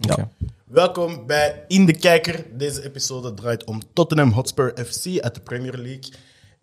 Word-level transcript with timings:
Oké. 0.00 0.28
Welkom 0.64 1.26
bij 1.26 1.64
In 1.68 1.86
de 1.86 1.92
Kijker. 1.92 2.44
Deze 2.52 2.84
episode 2.84 3.34
draait 3.34 3.64
om 3.64 3.80
Tottenham 3.92 4.30
Hotspur 4.32 4.72
FC 4.86 5.20
uit 5.20 5.34
de 5.34 5.40
Premier 5.40 5.76
League. 5.76 6.12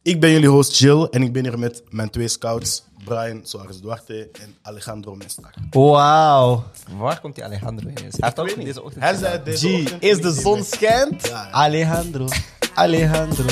Ik 0.02 0.20
ben 0.20 0.32
jullie 0.32 0.48
host 0.50 0.80
Jill 0.80 1.04
en 1.04 1.24
ik 1.24 1.34
ben 1.34 1.44
hier 1.44 1.60
met 1.60 1.84
mijn 1.90 2.10
twee 2.10 2.28
scouts, 2.28 2.84
Brian 3.04 3.40
Soares 3.44 3.82
Duarte 3.82 4.30
en 4.42 4.56
Alejandro 4.62 5.16
Mestak. 5.16 5.54
Wauw. 5.72 6.64
Waar 6.98 7.20
komt 7.20 7.36
die 7.36 7.44
Alejandro 7.44 7.88
in? 7.88 7.94
Hij 7.94 8.10
heeft 8.18 8.40
ook 8.40 8.56
deze 8.56 8.84
ochtend 8.84 9.04
Hij 9.04 9.16
zei 9.16 9.44
deze 9.44 9.68
G, 9.68 9.82
ochtend 9.82 10.04
is 10.04 10.22
de 10.22 10.28
niet 10.28 10.36
zon 10.42 10.64
schijnt? 10.64 11.28
Ja, 11.28 11.44
ja. 11.44 11.52
Alejandro. 11.52 12.28
Alejandro. 12.74 13.46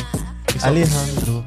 Alejandro. 0.60 1.44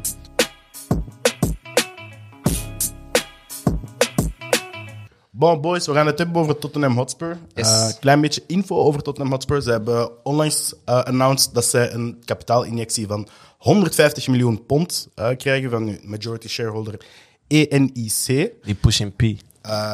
Bon, 5.37 5.61
boys, 5.61 5.87
we 5.87 5.93
gaan 5.93 6.07
het 6.07 6.19
hebben 6.19 6.37
over 6.37 6.59
Tottenham 6.59 6.97
Hotspur. 6.97 7.39
Yes. 7.55 7.69
Eh, 7.69 7.89
klein 8.01 8.21
beetje 8.21 8.43
info 8.47 8.77
over 8.77 9.03
Tottenham 9.03 9.33
Hotspur. 9.33 9.63
Ze 9.63 9.71
hebben 9.71 10.25
onlangs 10.25 10.75
eh 10.85 11.03
announced 11.03 11.55
dat 11.55 11.65
zij 11.65 11.93
een 11.93 12.23
kapitaalinjectie 12.25 13.07
van 13.07 13.29
150 13.59 14.29
miljoen 14.29 14.67
pond 14.67 15.09
eh, 15.15 15.29
krijgen 15.37 15.71
van 15.71 15.87
hun 15.87 16.01
majority 16.03 16.49
shareholder 16.49 17.01
ENIC. 17.47 18.53
Die 18.63 18.75
pushing 18.81 19.17
P. 19.17 19.23
Eh, 19.23 19.39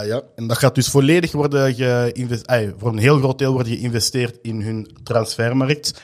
ja, 0.04 0.22
en 0.36 0.46
dat 0.46 0.58
gaat 0.58 0.74
dus 0.74 0.88
volledig 0.88 1.32
worden 1.32 1.74
geïnvesteerd. 1.74 2.74
voor 2.78 2.88
een 2.88 2.98
heel 2.98 3.18
groot 3.18 3.38
deel 3.38 3.52
worden 3.52 3.72
geïnvesteerd 3.72 4.38
in 4.42 4.62
hun 4.62 4.96
transfermarkt. 5.02 6.02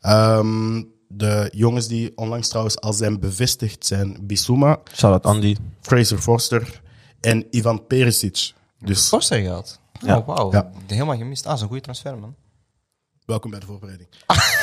Ehm, 0.00 0.82
de 1.08 1.48
jongens 1.54 1.88
die 1.88 2.12
onlangs 2.14 2.48
trouwens 2.48 2.80
al 2.80 2.92
zijn 2.92 3.20
bevestigd 3.20 3.86
zijn 3.86 4.16
Bissouma, 4.20 4.78
Shout-out 4.94 5.34
Andy. 5.34 5.56
Fraser 5.80 6.18
Forster 6.18 6.82
en 7.20 7.46
Ivan 7.50 7.86
Perisic. 7.86 8.52
Dus 8.84 9.08
Forster 9.08 9.40
gehad. 9.40 9.78
Ja. 10.00 10.18
Oh, 10.18 10.26
wauw. 10.26 10.52
Ja. 10.52 10.70
Helemaal 10.86 11.16
gemist. 11.16 11.42
Ah, 11.42 11.46
dat 11.46 11.56
is 11.56 11.62
een 11.62 11.68
goede 11.68 11.82
transfer, 11.82 12.18
man. 12.18 12.34
welkom 13.24 13.50
bij 13.50 13.60
de 13.60 13.66
voorbereiding. 13.66 14.08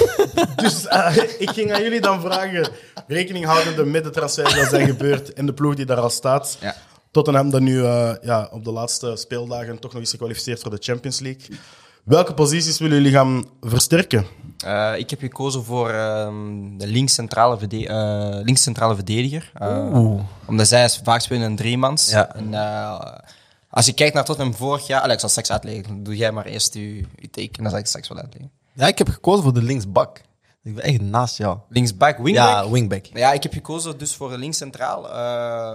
dus 0.64 0.88
eh, 0.88 1.18
ik 1.38 1.50
ging 1.50 1.74
aan 1.74 1.84
jullie 1.84 2.02
dan 2.02 2.22
vragen, 2.22 2.70
rekening 3.08 3.46
houdende 3.46 3.86
met 3.86 4.04
de 4.04 4.10
transfers 4.10 4.54
die 4.54 4.66
zijn 4.66 4.88
gebeurd 4.88 5.34
en 5.34 5.46
de 5.46 5.54
ploeg 5.54 5.76
die 5.76 5.86
daar 5.86 6.00
al 6.00 6.10
staat. 6.10 6.58
Ja. 6.62 6.76
Tottenham 7.12 7.50
dat 7.50 7.62
nu 7.62 7.84
eh, 7.84 8.12
ja, 8.22 8.50
op 8.52 8.64
de 8.64 8.72
laatste 8.72 9.16
speeldagen 9.16 9.80
toch 9.80 9.92
nog 9.92 10.02
eens 10.02 10.12
gekwalificeerd 10.12 10.62
voor 10.62 10.72
de 10.72 10.78
Champions 10.80 11.20
League. 11.20 11.58
Welke 12.04 12.34
posities 12.34 12.80
willen 12.80 12.98
jullie 12.98 13.12
gaan 13.12 13.46
versterken? 13.62 14.26
Eh, 14.58 14.94
ik 14.98 15.10
heb 15.10 15.20
gekozen 15.20 15.64
voor 15.64 15.90
ehm, 15.90 16.78
de 16.78 16.88
links-centrale 16.88 17.58
verde 17.58 17.88
eh, 17.88 18.44
links-centrale 18.44 18.96
verdediger. 18.96 19.52
Omdat 20.46 20.68
zij 20.68 20.84
is 20.84 21.02
vaak 21.04 21.22
spelen 21.22 21.42
een 21.42 21.56
driemans. 21.56 22.10
Ja. 22.10 22.36
En, 22.36 22.54
eh, 22.54 23.18
als 23.70 23.86
je 23.86 23.94
kijkt 23.94 24.14
naar 24.14 24.26
Tottenham 24.26 24.56
vorig 24.56 24.88
jaar... 24.88 25.02
Alex, 25.02 25.20
zal 25.20 25.30
straks 25.30 25.52
uitleggen. 25.52 26.04
Doe 26.04 26.16
jij 26.18 26.32
maar 26.32 26.46
eerst 26.46 26.74
je, 26.74 26.96
je 27.16 27.30
take 27.32 27.50
en 27.52 27.62
dan 27.64 27.70
zal 27.70 27.80
ik 27.80 27.86
straks 27.86 28.08
wel 28.08 28.18
uitleggen. 28.18 28.52
Ja, 28.74 28.88
ik 28.88 28.98
heb 28.98 29.10
gekozen 29.10 29.44
voor 29.44 29.54
de 29.54 29.62
linksbak. 29.62 30.22
Ik 30.64 30.76
ben 30.76 30.84
echt 30.84 31.02
naast 31.02 31.38
jou. 31.38 31.58
Linksback, 31.70 32.18
wingback? 32.18 32.48
Ja, 32.48 32.70
wingback. 32.70 33.06
Ja, 33.14 33.32
ik 33.34 33.44
heb 33.44 33.54
gekozen 33.54 33.98
dus 33.98 34.16
voor 34.16 34.38
links 34.38 34.58
centraal. 34.58 35.10
eh, 35.12 35.74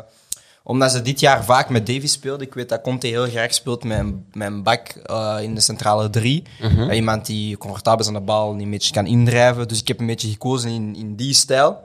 omdat 0.66 0.90
ze 0.90 1.02
dit 1.02 1.20
jaar 1.20 1.44
vaak 1.44 1.68
met 1.68 1.86
Davies 1.86 2.12
speelden. 2.12 2.46
Ik 2.46 2.54
weet 2.54 2.68
dat 2.68 2.80
Conte 2.80 3.06
heel 3.06 3.26
graag 3.28 3.54
speelt 3.54 3.84
met 3.84 3.98
een, 3.98 4.26
met 4.32 4.46
een 4.46 4.62
bak 4.62 4.88
eh, 4.88 5.36
in 5.40 5.54
de 5.54 5.60
centrale 5.60 6.10
drie. 6.10 6.42
Eh, 6.60 6.94
iemand 6.96 7.26
die 7.26 7.56
comfortabel 7.56 8.00
is 8.00 8.06
aan 8.06 8.14
de 8.14 8.20
bal, 8.20 8.52
die 8.54 8.64
een 8.64 8.70
beetje 8.70 8.92
kan 8.92 9.06
indrijven. 9.06 9.68
Dus 9.68 9.80
ik 9.80 9.88
heb 9.88 10.00
een 10.00 10.06
beetje 10.06 10.30
gekozen 10.30 10.70
in, 10.70 10.96
in 10.96 11.16
die 11.16 11.34
stijl. 11.34 11.82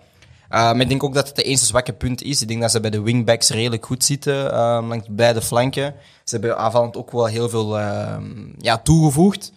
Eh, 0.49 0.59
maar 0.61 0.79
ik 0.79 0.89
denk 0.89 1.03
ook 1.03 1.13
dat 1.13 1.27
het 1.27 1.35
de 1.35 1.43
enige 1.43 1.65
zwakke 1.65 1.93
punt 1.93 2.21
is. 2.21 2.41
Ik 2.41 2.47
denk 2.47 2.61
dat 2.61 2.71
ze 2.71 2.79
bij 2.79 2.89
de 2.89 3.01
wingbacks 3.01 3.49
redelijk 3.49 3.85
goed 3.85 4.03
zitten, 4.03 4.51
eh, 4.51 4.85
langs 4.87 5.07
beide 5.09 5.41
flanken. 5.41 5.95
Ze 6.23 6.35
hebben 6.35 6.57
aanvallend 6.57 6.97
ook 6.97 7.11
wel 7.11 7.25
heel 7.25 7.49
veel 7.49 7.79
eh, 7.79 8.17
ja, 8.57 8.77
toegevoegd. 8.77 9.51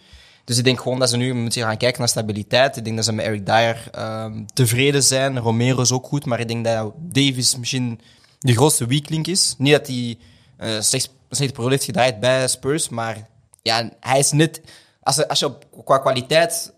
Dus 0.45 0.59
ik 0.59 0.65
denk 0.65 0.81
gewoon 0.81 0.99
dat 0.99 1.09
ze 1.11 1.17
nu 1.17 1.35
moeten 1.35 1.63
gaan 1.63 1.77
kijken 1.77 1.99
naar 1.99 2.09
stabiliteit. 2.09 2.77
Ik 2.77 2.85
denk 2.85 2.97
dat 2.97 3.05
ze 3.05 3.13
met 3.13 3.25
Eric 3.25 3.47
Dyer 3.47 3.89
ehm, 3.93 4.45
tevreden 4.55 5.03
zijn. 5.03 5.39
Romero 5.39 5.81
is 5.81 5.93
ook 5.93 6.07
goed, 6.07 6.25
maar 6.25 6.41
ik 6.41 6.49
denk 6.49 6.65
dat 6.65 6.93
Davis 6.97 7.57
misschien 7.57 8.01
de 8.39 8.55
grootste 8.55 8.87
weaklink 8.87 9.27
is. 9.27 9.55
Niet 9.59 9.73
dat 9.73 9.87
hij 9.87 10.19
eh 10.57 10.69
slechts, 10.81 11.09
slechte 11.31 11.53
periode 11.55 11.75
heeft 11.75 11.85
gedraaid 11.87 12.21
bij 12.21 12.49
Spurs, 12.49 12.89
maar 12.89 13.27
ja, 13.63 13.91
hij 14.01 14.19
is 14.19 14.33
net... 14.33 14.61
Als, 15.03 15.39
je- 15.39 15.53
qua 15.85 15.99
kwaliteit 15.99 16.73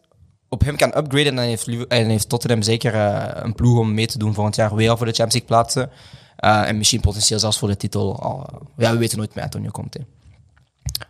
op 0.54 0.65
hem 0.65 0.76
kan 0.76 0.97
upgraden, 0.97 1.34
dan 1.34 1.44
heeft, 1.44 1.87
en 1.88 2.09
heeft 2.09 2.28
Tottenham 2.28 2.62
zeker 2.62 2.94
eh, 2.94 3.42
een 3.42 3.54
ploeg 3.54 3.78
om 3.78 3.94
mee 3.94 4.06
te 4.06 4.19
doen 4.19 4.34
volgend 4.34 4.56
jaar 4.56 4.75
weer 4.75 4.97
voor 4.97 5.06
de 5.06 5.12
Champions 5.12 5.32
League 5.32 5.48
plaatsen. 5.48 5.91
Eh, 6.37 6.69
en 6.69 6.76
misschien 6.76 7.00
potentieel 7.00 7.38
zelfs 7.38 7.59
voor 7.59 7.69
de 7.69 7.76
titel. 7.76 8.20
Al, 8.20 8.47
eh, 8.47 8.59
ja, 8.76 8.93
we 8.93 8.98
weten 8.98 9.19
nooit 9.19 9.34
met 9.34 9.44
Antonio 9.44 9.70
Conte. 9.70 10.00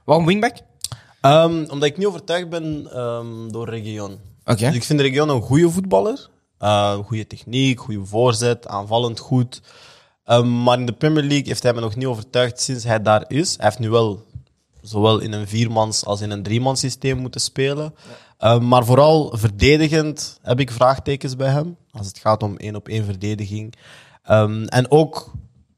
Waarom 0.05 0.27
wingback? 0.27 0.57
Ehm, 1.21 1.65
omdat 1.71 1.89
ik 1.89 1.97
niet 1.97 2.07
overtuigd 2.07 2.49
ben 2.49 2.87
ehm, 2.93 3.49
door 3.49 3.69
Region. 3.69 4.19
Oké. 4.45 4.67
Dus 4.67 4.75
ik 4.75 4.85
vind 4.85 5.01
Region 5.01 5.29
een 5.29 5.43
goede 5.43 5.71
voetballer. 5.71 6.29
Eh, 6.59 6.99
goede 6.99 7.27
techniek, 7.27 7.81
goede 7.81 8.05
voorzet, 8.05 8.67
aanvallend 8.67 9.19
goed. 9.19 9.63
Ehm, 10.25 10.63
maar 10.63 10.79
in 10.79 10.87
de 10.87 10.93
Premier 10.93 11.23
League 11.23 11.47
heeft 11.47 11.63
hij 11.63 11.73
me 11.73 11.81
nog 11.81 11.97
niet 11.97 12.07
overtuigd 12.07 12.61
sinds 12.61 12.85
hij 12.85 13.03
daar 13.03 13.25
is. 13.29 13.57
Hij 13.57 13.67
heeft 13.67 13.79
nu 13.79 13.91
wel 13.91 14.25
zowel 14.83 15.19
in 15.19 15.33
een 15.33 15.49
viermans 15.49 16.05
als 16.05 16.21
in 16.21 16.31
een 16.31 16.43
driemans 16.43 16.81
systeem 16.81 17.19
moeten 17.19 17.41
spelen. 17.41 17.95
Ehm, 18.39 18.69
maar 18.69 18.85
vooral 18.85 19.37
verdedigend 19.37 20.39
heb 20.43 20.61
ik 20.61 20.71
vraagtekens 20.71 21.37
bij 21.37 21.51
hem. 21.51 21.77
Als 21.91 22.07
het 22.07 22.19
gaat 22.19 22.43
om 22.43 22.57
één 22.57 22.77
op 22.77 22.89
één 22.89 23.05
verdediging. 23.05 23.75
Ehm, 24.23 24.65
en 24.65 24.91
ook 24.91 25.33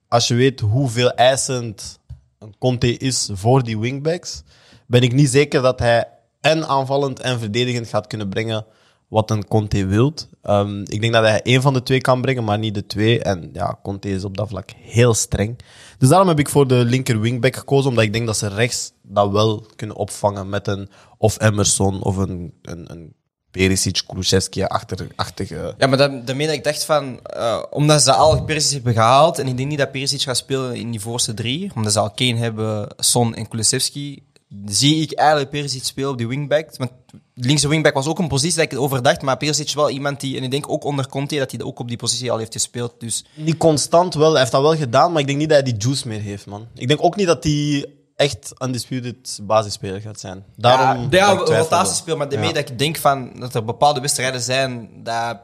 als 0.09 0.29
je 0.29 0.35
weet 0.35 0.61
hoeveel 0.61 1.11
eisend 1.11 1.99
een 2.39 2.55
Conte 2.59 2.97
is 2.97 3.31
voor 3.33 3.63
die 3.63 3.79
wingbacks, 3.79 4.43
ben 4.87 5.03
ik 5.03 5.13
niet 5.13 5.31
zeker 5.31 5.63
dat 5.63 5.79
hij 5.79 6.09
en 6.41 6.69
aanvallend 6.69 7.21
en 7.21 7.39
verdedigend 7.39 7.89
gaat 7.89 8.07
kunnen 8.07 8.29
brengen 8.29 8.67
wat 9.09 9.31
een 9.31 9.49
Conte 9.49 9.87
wilt. 9.87 10.29
Ehm, 10.43 10.81
ik 10.81 11.01
denk 11.01 11.13
dat 11.13 11.25
hij 11.25 11.43
één 11.43 11.63
van 11.63 11.73
de 11.73 11.83
twee 11.83 12.01
kan 12.01 12.21
brengen, 12.21 12.45
maar 12.45 12.59
niet 12.59 12.75
de 12.75 12.87
twee. 12.87 13.23
En 13.23 13.51
ja, 13.53 13.79
Conte 13.83 14.09
is 14.09 14.25
op 14.25 14.37
dat 14.37 14.49
vlak 14.49 14.71
heel 14.77 15.15
streng. 15.15 15.59
Dus 15.99 16.09
daarom 16.09 16.29
heb 16.29 16.39
ik 16.39 16.49
voor 16.49 16.67
de 16.67 16.85
linker 16.85 17.21
wingback 17.21 17.57
gekozen, 17.57 17.91
omdat 17.91 18.05
ik 18.05 18.13
denk 18.13 18.27
dat 18.27 18.37
ze 18.37 18.49
rechts 18.49 18.93
dat 19.03 19.31
wel 19.31 19.67
kunnen 19.77 19.97
opvangen 19.97 20.49
met 20.49 20.67
een 20.69 20.89
of 21.19 21.41
Emerson 21.41 22.03
of 22.03 22.17
een, 22.17 22.53
een, 22.63 22.91
een 22.93 23.15
Perisic, 23.51 24.03
Kulusevski-achtige... 24.07 25.75
Ja, 25.79 25.87
maar 25.87 25.99
daarmee 25.99 26.47
dat 26.47 26.57
ik 26.57 26.65
dacht 26.65 26.85
van... 26.85 27.21
eh, 27.23 27.63
omdat 27.71 28.03
ze 28.03 28.13
al 28.13 28.45
Perisic 28.45 28.73
hebben 28.73 28.93
gehaald... 28.93 29.39
En 29.39 29.47
ik 29.47 29.57
denk 29.57 29.69
niet 29.69 29.79
dat 29.79 29.93
Perisic 29.93 30.23
gaat 30.23 30.37
spelen 30.37 30.75
in 30.75 30.91
die 30.91 31.01
voorste 31.01 31.35
drie. 31.35 31.71
Omdat 31.75 31.93
ze 31.93 31.99
al 31.99 32.11
Kane 32.11 32.37
hebben, 32.37 32.89
Son 32.97 33.35
en 33.35 33.49
Kulusevski. 33.49 34.23
Zie 34.67 35.03
ik 35.03 35.13
eigenlijk 35.13 35.51
Perisic 35.51 35.85
spelen 35.85 36.11
op 36.11 36.19
die 36.19 36.29
wingback. 36.29 36.71
Linkse 37.45 37.69
wingback 37.69 37.95
was 37.95 38.07
ook 38.07 38.19
een 38.19 38.29
positie 38.29 38.59
dat 38.63 38.73
ik 38.73 38.79
over 38.79 39.03
dacht. 39.03 39.23
Maar 39.23 39.37
Perisic 39.37 39.67
is 39.67 39.75
wel 39.75 39.91
iemand 39.91 40.21
die... 40.21 40.37
En 40.37 40.43
ik 40.43 40.51
denk 40.51 40.69
ook 40.71 40.85
onder 40.85 41.09
Conte 41.09 41.37
dat 41.37 41.51
hij 41.51 41.63
ook 41.63 41.79
op 41.79 41.89
die 41.89 41.97
positie 41.97 42.31
al 42.31 42.39
heeft 42.39 42.53
gespeeld. 42.53 42.95
Dus 42.99 43.25
Niet 43.35 43.57
constant 43.57 44.15
wel, 44.15 44.31
hij 44.31 44.41
heeft 44.41 44.53
dat 44.53 44.63
wel 44.63 44.77
gedaan, 44.77 45.13
maar 45.13 45.21
ik 45.21 45.27
denk 45.27 45.39
niet 45.39 45.49
dat 45.49 45.63
hij 45.63 45.73
die 45.73 45.83
juice 45.83 46.09
meer 46.09 46.21
heeft, 46.21 46.47
man. 46.47 46.67
Ik 46.75 46.89
denk 46.89 47.05
ook 47.05 47.17
niet 47.17 47.27
dat 47.27 47.45
hij 47.45 47.87
echt 48.17 48.53
undisputed 48.59 49.39
basisspeler 49.43 50.01
gaat 50.01 50.21
zijn. 50.21 50.45
Daarom 50.57 51.07
ja, 51.11 51.31
ja, 51.31 51.33
rotatiespeel. 51.33 52.17
Maar 52.17 52.29
daarmee 52.29 52.49
Ja. 52.49 52.55
dat 52.55 52.69
ik 52.69 52.79
denk 52.79 52.97
van, 52.97 53.33
dat 53.39 53.55
er 53.55 53.65
bepaalde 53.65 54.01
wedstrijden 54.01 54.41
zijn 54.41 54.91
dat 55.03 55.39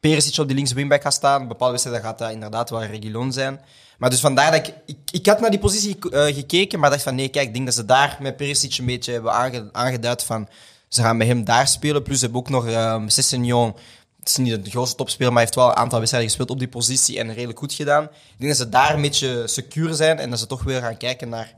Perisic 0.00 0.38
op 0.38 0.46
die 0.46 0.56
linkse 0.56 0.74
wingback 0.74 1.02
gaat 1.02 1.14
staan. 1.14 1.48
Bepaalde 1.48 1.72
wedstrijden 1.72 2.04
gaat 2.04 2.18
dat 2.18 2.30
inderdaad 2.30 2.70
wel 2.70 2.84
Reguilon 2.84 3.32
zijn. 3.32 3.60
Maar 3.98 4.10
dus 4.10 4.20
vandaar 4.20 4.50
dat 4.50 4.66
ik... 4.66 4.74
Ik, 4.86 4.96
ik 5.10 5.26
had 5.26 5.40
naar 5.40 5.50
die 5.50 5.58
positie 5.58 6.10
eh, 6.10 6.34
gekeken, 6.34 6.78
maar 6.78 6.90
dacht 6.90 7.02
van 7.02 7.14
nee, 7.14 7.28
kijk, 7.28 7.46
ik 7.46 7.54
denk 7.54 7.66
dat 7.66 7.74
ze 7.74 7.84
daar 7.84 8.16
met 8.20 8.36
Perisic 8.36 8.78
een 8.78 8.86
beetje 8.86 9.12
hebben 9.12 9.32
aange- 9.32 9.68
aangeduid 9.72 10.22
van... 10.22 10.48
Ze 10.88 11.02
gaan 11.02 11.16
met 11.16 11.26
hem 11.26 11.44
daar 11.44 11.68
spelen. 11.68 12.02
Plus 12.02 12.18
ze 12.18 12.24
hebben 12.24 12.40
ook 12.40 12.48
nog 12.48 12.66
um. 12.66 13.04
Het 13.04 14.28
is 14.28 14.36
niet 14.36 14.64
de 14.64 14.70
grootste 14.70 14.96
topspeler, 14.96 15.32
maar 15.32 15.42
hij 15.42 15.50
heeft 15.52 15.66
wel 15.66 15.70
een 15.70 15.82
aantal 15.82 15.98
wedstrijden 15.98 16.30
gespeeld 16.30 16.50
op 16.50 16.58
die 16.58 16.68
positie 16.68 17.18
en 17.18 17.34
redelijk 17.34 17.58
goed 17.58 17.72
gedaan. 17.72 18.04
Ik 18.04 18.10
denk 18.38 18.50
dat 18.50 18.60
ze 18.60 18.68
daar 18.68 18.94
een 18.94 19.00
beetje 19.02 19.42
secuur 19.46 19.94
zijn 19.94 20.18
en 20.18 20.30
dat 20.30 20.38
ze 20.38 20.46
toch 20.46 20.62
weer 20.62 20.80
gaan 20.80 20.96
kijken 20.96 21.28
naar 21.28 21.54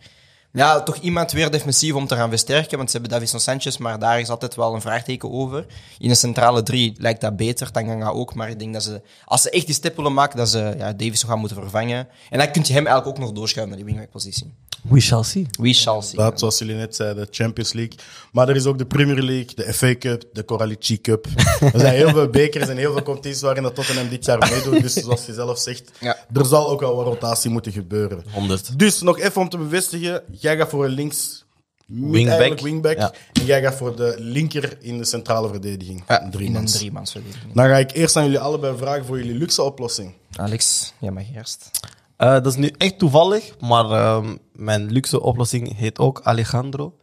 ja, 0.53 0.83
toch 0.83 0.97
iemand 0.97 1.33
weer 1.33 1.51
defensief 1.51 1.95
om 1.95 2.07
te 2.07 2.17
gaan 2.17 2.29
versterken. 2.29 2.77
Want 2.77 2.91
ze 2.91 2.97
hebben 2.97 3.15
Davison 3.15 3.41
Sanchez, 3.41 3.77
maar 3.77 3.99
daar 3.99 4.21
is 4.21 4.29
altijd 4.29 4.55
wel 4.55 4.75
een 4.75 4.81
vraagteken 4.81 5.31
over. 5.31 5.67
In 5.99 6.09
de 6.09 6.15
centrale 6.15 6.63
drie 6.63 6.95
lijkt 6.99 7.21
dat 7.21 7.37
beter, 7.37 7.71
Tanganga 7.71 8.09
ook. 8.09 8.35
Maar 8.35 8.51
ik 8.51 8.59
denk 8.59 8.73
dat 8.73 8.83
ze, 8.83 9.03
als 9.25 9.43
ze 9.43 9.51
echt 9.51 9.67
die 9.67 9.75
step 9.75 9.97
maken, 9.97 10.37
dat 10.37 10.49
ze 10.49 10.75
ja, 10.79 10.95
gaan 11.27 11.39
moeten 11.39 11.57
vervangen. 11.57 12.09
En 12.31 12.39
dan 12.39 12.51
kun 12.51 12.63
je 12.65 12.73
hem 12.73 12.87
eigenlijk 12.87 13.17
ook 13.19 13.25
nog 13.25 13.33
doorschuiven 13.33 13.77
naar 13.77 13.85
die 13.85 13.95
wingback-positie. 13.95 14.55
We 14.89 15.01
shall 15.01 15.23
see. 15.23 15.47
We 15.61 15.73
shall 15.73 16.03
see. 16.03 16.17
Dat, 16.19 16.39
zoals 16.39 16.59
jullie 16.59 16.75
net 16.75 16.97
zeiden, 16.97 17.25
de 17.27 17.29
Champions 17.35 17.73
League. 17.73 17.99
Maar 18.33 18.49
er 18.49 18.57
is 18.57 18.67
ook 18.67 18.79
de 18.79 18.87
Premier 18.87 19.23
League, 19.23 19.55
de 19.55 19.73
FA 19.75 19.95
Cup, 19.99 20.23
de 20.33 20.45
Coralici 20.45 21.01
Cup. 21.01 21.27
Er 21.73 21.81
zijn 21.81 21.95
heel 21.95 22.09
veel 22.11 22.29
bekers 22.29 22.69
en 22.69 22.77
heel 22.77 22.93
veel 22.93 23.03
competities 23.03 23.41
waarin 23.43 23.63
dat 23.63 23.75
Tottenham 23.75 24.09
dit 24.09 24.25
jaar 24.25 24.39
meedoet. 24.39 24.83
Dus 24.83 24.93
zoals 24.93 25.27
je 25.27 25.35
zelf 25.35 25.59
zegt, 25.59 25.91
Ja. 26.01 26.17
er 26.33 26.45
zal 26.45 26.69
ook 26.69 26.81
wel 26.81 26.97
wat 26.97 27.07
rotatie 27.07 27.51
moeten 27.51 27.73
gebeuren. 27.73 28.25
100. 28.33 28.79
Dus 28.79 29.01
nog 29.01 29.19
even 29.19 29.41
om 29.41 29.49
te 29.49 29.59
bevestigen, 29.59 30.23
jij 30.41 30.57
gaat 30.57 30.69
voor 30.69 30.85
een 30.85 30.91
links 30.91 31.45
Wingback. 31.87 32.61
wingback 32.61 32.97
Ja. 32.99 33.13
en 33.33 33.45
jij 33.45 33.63
gaat 33.63 33.75
voor 33.75 33.97
de 33.97 34.15
linker 34.19 34.77
in 34.81 34.99
de 34.99 35.05
centrale 35.05 35.49
verdediging. 35.49 36.03
Ja, 36.09 36.23
Een 36.25 36.31
drie 36.31 36.47
in 36.49 36.55
een 36.55 36.67
driemansverdediging. 36.67 37.53
Dan 37.55 37.67
ga 37.67 37.77
ik 37.77 37.93
eerst 37.93 38.17
aan 38.17 38.23
jullie 38.25 38.39
allebei 38.39 38.77
vragen 38.77 39.05
voor 39.05 39.19
jullie 39.19 39.35
luxe 39.35 39.63
oplossing. 39.63 40.13
Alex, 40.37 40.93
jij 40.99 41.11
mag 41.11 41.25
eerst. 41.35 41.71
Eh, 42.17 42.33
dat 42.33 42.47
is 42.47 42.57
nu 42.57 42.73
echt 42.77 42.99
toevallig, 42.99 43.61
maar 43.61 43.91
ehm, 43.91 44.37
mijn 44.53 44.91
luxe 44.91 45.21
oplossing 45.21 45.77
heet 45.77 45.99
ook 45.99 46.21
Alejandro. 46.23 46.95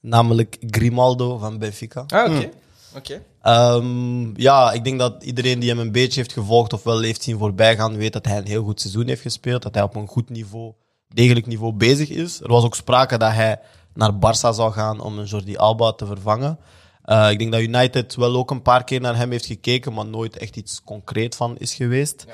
namelijk 0.00 0.56
Grimaldo 0.60 1.38
van 1.38 1.58
Benfica. 1.58 2.04
Ah, 2.06 2.34
oké. 2.34 2.50
Oké. 2.96 3.22
Ehm, 3.42 4.40
ja, 4.40 4.72
ik 4.72 4.84
denk 4.84 4.98
dat 4.98 5.24
iedereen 5.24 5.58
die 5.58 5.68
hem 5.68 5.78
een 5.78 5.92
beetje 5.92 6.20
heeft 6.20 6.32
gevolgd 6.32 6.72
of 6.72 6.82
wel 6.82 7.00
heeft 7.00 7.22
zien 7.22 7.38
voorbijgaan, 7.38 7.96
weet 7.96 8.12
dat 8.12 8.24
hij 8.24 8.38
een 8.38 8.46
heel 8.46 8.64
goed 8.64 8.80
seizoen 8.80 9.06
heeft 9.06 9.22
gespeeld. 9.22 9.62
Dat 9.62 9.74
hij 9.74 9.82
op 9.82 9.96
een 9.96 10.06
goed 10.06 10.30
niveau, 10.30 10.72
degelijk 11.08 11.46
niveau 11.46 11.72
bezig 11.72 12.08
is. 12.08 12.40
Er 12.40 12.48
was 12.48 12.64
ook 12.64 12.74
sprake 12.74 13.18
dat 13.18 13.32
hij 13.32 13.60
naar 13.94 14.12
Barça 14.12 14.54
zou 14.54 14.72
gaan 14.72 15.00
om 15.00 15.18
een 15.18 15.24
Jordi 15.24 15.56
Alba 15.56 15.92
te 15.92 16.06
vervangen. 16.06 16.58
Eh, 17.02 17.30
ik 17.30 17.38
denk 17.38 17.52
dat 17.52 17.60
United 17.60 18.14
wel 18.14 18.36
ook 18.36 18.50
een 18.50 18.62
paar 18.62 18.84
keer 18.84 19.00
naar 19.00 19.16
hem 19.16 19.30
heeft 19.30 19.46
gekeken, 19.46 19.92
maar 19.92 20.06
nooit 20.06 20.36
echt 20.36 20.56
iets 20.56 20.82
concreet 20.84 21.36
van 21.36 21.56
is 21.58 21.74
geweest. 21.74 22.24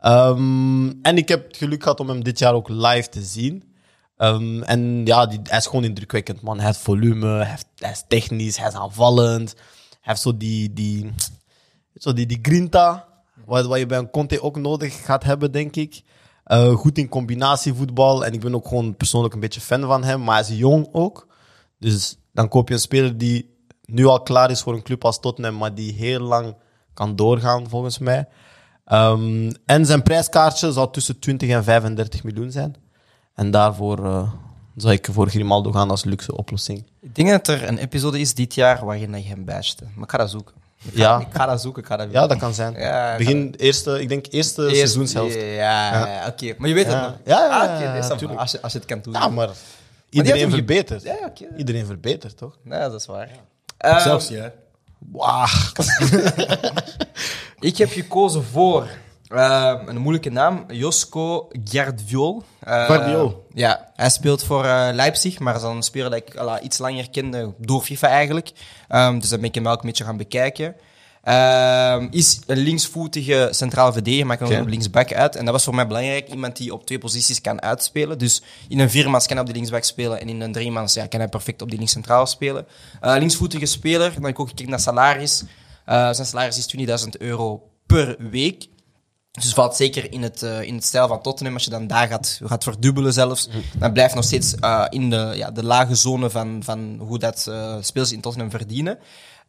Ehm, 0.00 0.90
en 1.02 1.16
ik 1.16 1.28
heb 1.28 1.46
het 1.46 1.56
geluk 1.56 1.82
gehad 1.82 2.00
om 2.00 2.08
hem 2.08 2.24
dit 2.24 2.38
jaar 2.38 2.54
ook 2.54 2.68
live 2.68 3.08
te 3.08 3.22
zien. 3.22 3.74
Ehm, 4.16 4.62
en 4.62 5.06
ja, 5.06 5.26
die, 5.26 5.40
hij 5.42 5.58
is 5.58 5.66
gewoon 5.66 5.84
indrukwekkend, 5.84 6.40
man. 6.40 6.56
Hij 6.56 6.66
heeft 6.66 6.78
volume, 6.78 7.26
hij, 7.26 7.46
heeft- 7.46 7.66
is 7.78 8.04
technisch, 8.08 8.56
hij 8.58 8.68
is 8.68 8.74
aanvallend. 8.74 9.54
Hij 9.90 9.98
heeft 10.00 10.20
zo 10.20 10.36
die, 10.36 10.72
die, 10.72 11.10
zo 11.94 12.12
die, 12.12 12.26
die 12.26 12.38
grinta, 12.42 13.08
wat, 13.46 13.66
wat 13.66 13.78
je 13.78 13.86
bij 13.86 13.98
een 13.98 14.10
Conte 14.10 14.42
ook 14.42 14.56
nodig 14.56 15.04
gaat 15.04 15.24
hebben, 15.24 15.52
denk 15.52 15.76
ik. 15.76 16.02
Eh, 16.44 16.74
goed 16.74 16.98
in 16.98 17.08
combinatievoetbal. 17.08 18.24
En 18.24 18.32
ik 18.32 18.40
ben 18.40 18.54
ook 18.54 18.68
gewoon 18.68 18.96
persoonlijk 18.96 19.34
een 19.34 19.40
beetje 19.40 19.60
fan 19.60 19.80
van 19.80 20.04
hem. 20.04 20.22
Maar 20.22 20.44
hij 20.44 20.52
is 20.52 20.58
jong 20.58 20.88
ook. 20.92 21.26
Dus 21.78 22.18
dan 22.32 22.48
koop 22.48 22.68
je 22.68 22.74
een 22.74 22.80
speler 22.80 23.18
die 23.18 23.58
nu 23.84 24.06
al 24.06 24.22
klaar 24.22 24.50
is 24.50 24.60
voor 24.62 24.74
een 24.74 24.82
club 24.82 25.04
als 25.04 25.20
Tottenham, 25.20 25.56
maar 25.56 25.74
die 25.74 25.92
heel 25.92 26.20
lang 26.20 26.56
kan 26.94 27.16
doorgaan, 27.16 27.68
volgens 27.68 27.98
mij. 27.98 28.28
Ehm, 28.90 29.50
en 29.66 29.86
zijn 29.86 30.02
prijskaartje 30.02 30.72
zou 30.72 30.92
tussen 30.92 31.18
20 31.18 31.48
en 31.50 31.64
35 31.64 32.24
miljoen 32.24 32.50
zijn. 32.50 32.76
En 33.34 33.50
daarvoor 33.50 34.04
eh, 34.06 34.32
zou 34.76 34.92
ik 34.94 35.08
voor 35.12 35.28
Grimaldo 35.28 35.72
gaan 35.72 35.90
als 35.90 36.04
luxe 36.04 36.36
oplossing. 36.36 36.84
Ik 37.00 37.14
denk 37.14 37.28
dat 37.30 37.48
er 37.48 37.68
een 37.68 37.78
episode 37.78 38.20
is 38.20 38.34
dit 38.34 38.54
jaar 38.54 38.84
waarin 38.84 39.22
je 39.22 39.28
hem 39.28 39.44
basht. 39.44 39.80
Maar 39.94 40.04
ik 40.04 40.10
ga 40.10 40.18
dat 40.18 40.30
zoeken. 40.30 40.54
Ik 40.82 40.92
ga, 40.94 41.00
Ja. 41.02 41.18
ik 41.20 41.26
ga 41.30 41.46
dat 41.46 41.60
zoeken. 41.60 41.82
Ik 41.82 41.88
ga 41.88 41.96
dat 41.96 42.08
Ja, 42.10 42.26
dat 42.26 42.38
kan 42.38 42.54
zijn. 42.54 42.74
Ja, 42.74 43.16
Begin 43.16 43.54
eerste, 43.56 44.00
ik 44.00 44.08
denk 44.08 44.26
eerste 44.30 44.62
Eerst- 44.62 44.76
seizoenshelft. 44.76 45.34
Ja, 45.34 45.40
ja, 45.40 46.06
ja, 46.06 46.26
oké. 46.26 46.54
Maar 46.58 46.68
je 46.68 46.74
weet 46.74 46.86
Ja. 46.86 46.92
het 46.92 47.02
nog. 47.02 47.16
Ja, 47.24 47.44
ja, 47.44 47.48
Ah, 48.28 48.38
als, 48.38 48.50
je, 48.52 48.62
als 48.62 48.72
je 48.72 48.78
het 48.78 48.86
kan 48.86 49.00
doen. 49.02 49.12
Ja, 49.12 49.28
maar 49.28 49.48
iedereen 50.10 50.50
verbetert. 50.50 51.02
Ja, 51.02 51.16
oké. 51.24 51.44
Iedereen 51.56 51.86
verbetert, 51.86 52.36
toch? 52.36 52.56
Nee, 52.62 52.80
dat 52.80 52.94
is 52.94 53.06
waar. 53.06 53.28
Ehm, 53.76 54.00
Zelfs 54.00 54.28
jij. 54.28 54.52
Wauw. 55.12 55.46
Ik 57.60 57.76
heb 57.76 57.90
gekozen 57.90 58.44
voor 58.44 58.88
ehm, 59.28 59.88
een 59.88 59.98
moeilijke 59.98 60.30
naam, 60.30 60.64
Josko 60.68 61.48
Gerdviol. 61.64 62.42
Eh, 62.60 62.84
Guardiol. 62.84 63.46
Ja, 63.54 63.90
hij 63.96 64.10
speelt 64.10 64.44
voor 64.44 64.64
eh, 64.64 64.88
Leipzig, 64.92 65.38
maar 65.38 65.52
dat 65.52 65.62
is 65.62 65.68
dan 65.68 65.76
een 65.76 65.82
speler 65.82 66.10
dat 66.10 66.18
ik 66.18 66.36
ala, 66.36 66.60
iets 66.60 66.78
langer 66.78 67.10
kende 67.10 67.54
door 67.58 67.82
FIFA 67.82 68.08
eigenlijk. 68.08 68.50
Ehm, 68.88 69.18
dus 69.18 69.28
dan 69.28 69.38
ben 69.38 69.48
ik 69.48 69.54
hem 69.54 69.64
wel 69.64 69.72
een 69.72 69.80
beetje 69.82 70.04
gaan 70.04 70.16
bekijken. 70.16 70.74
Ehm, 71.22 72.06
is 72.10 72.40
een 72.46 72.58
linksvoetige 72.58 73.48
centraal 73.50 73.92
verdediger, 73.92 74.26
maar 74.26 74.36
kan 74.36 74.52
ook 74.52 74.60
op 74.60 74.68
linksback 74.68 75.12
uit. 75.12 75.36
En 75.36 75.44
dat 75.44 75.54
was 75.54 75.64
voor 75.64 75.74
mij 75.74 75.86
belangrijk, 75.86 76.28
iemand 76.28 76.56
die 76.56 76.72
op 76.72 76.86
twee 76.86 76.98
posities 76.98 77.40
kan 77.40 77.62
uitspelen. 77.62 78.18
Dus 78.18 78.42
in 78.68 78.78
een 78.78 78.90
viermans 78.90 79.26
kan 79.26 79.36
hij 79.36 79.44
op 79.44 79.50
de 79.50 79.56
linksback 79.56 79.84
spelen 79.84 80.20
en 80.20 80.28
in 80.28 80.40
een 80.40 80.52
driemans 80.52 80.94
ja, 80.94 81.06
kan 81.06 81.20
hij 81.20 81.28
perfect 81.28 81.62
op 81.62 81.68
die 81.68 81.78
linkscentraal 81.78 82.26
spelen. 82.26 82.66
Eh, 83.00 83.14
linksvoetige 83.18 83.66
speler, 83.66 84.12
dan 84.12 84.22
heb 84.22 84.32
ik 84.32 84.40
ook 84.40 84.48
gekeken 84.48 84.70
naar 84.70 84.80
salaris. 84.80 85.44
Eh, 85.90 86.12
zijn 86.12 86.26
salaris 86.26 86.58
is 86.58 86.66
20.000 86.66 87.16
euro 87.18 87.70
per 87.86 88.16
week. 88.30 88.68
Dus 89.30 89.52
valt 89.52 89.76
zeker 89.76 90.12
in 90.12 90.22
het, 90.22 90.42
eh, 90.42 90.62
in 90.62 90.74
het 90.74 90.84
stijl 90.84 91.08
van 91.08 91.22
Tottenham. 91.22 91.54
Als 91.54 91.64
je 91.64 91.70
dan 91.70 91.86
daar 91.86 92.08
gaat, 92.08 92.40
gaat 92.44 92.64
verdubbelen 92.64 93.12
zelfs, 93.12 93.48
dan 93.78 93.92
blijft 93.92 94.14
nog 94.14 94.24
steeds 94.24 94.54
eh, 94.54 94.86
in 94.88 95.10
de, 95.10 95.32
ja, 95.34 95.50
de 95.50 95.64
lage 95.64 95.94
zone 95.94 96.30
van, 96.30 96.62
van 96.64 96.96
hoe 96.98 97.18
dat 97.18 97.46
uh, 97.48 97.76
spelers 97.80 98.12
in 98.12 98.20
Tottenham 98.20 98.50
verdienen. 98.50 98.98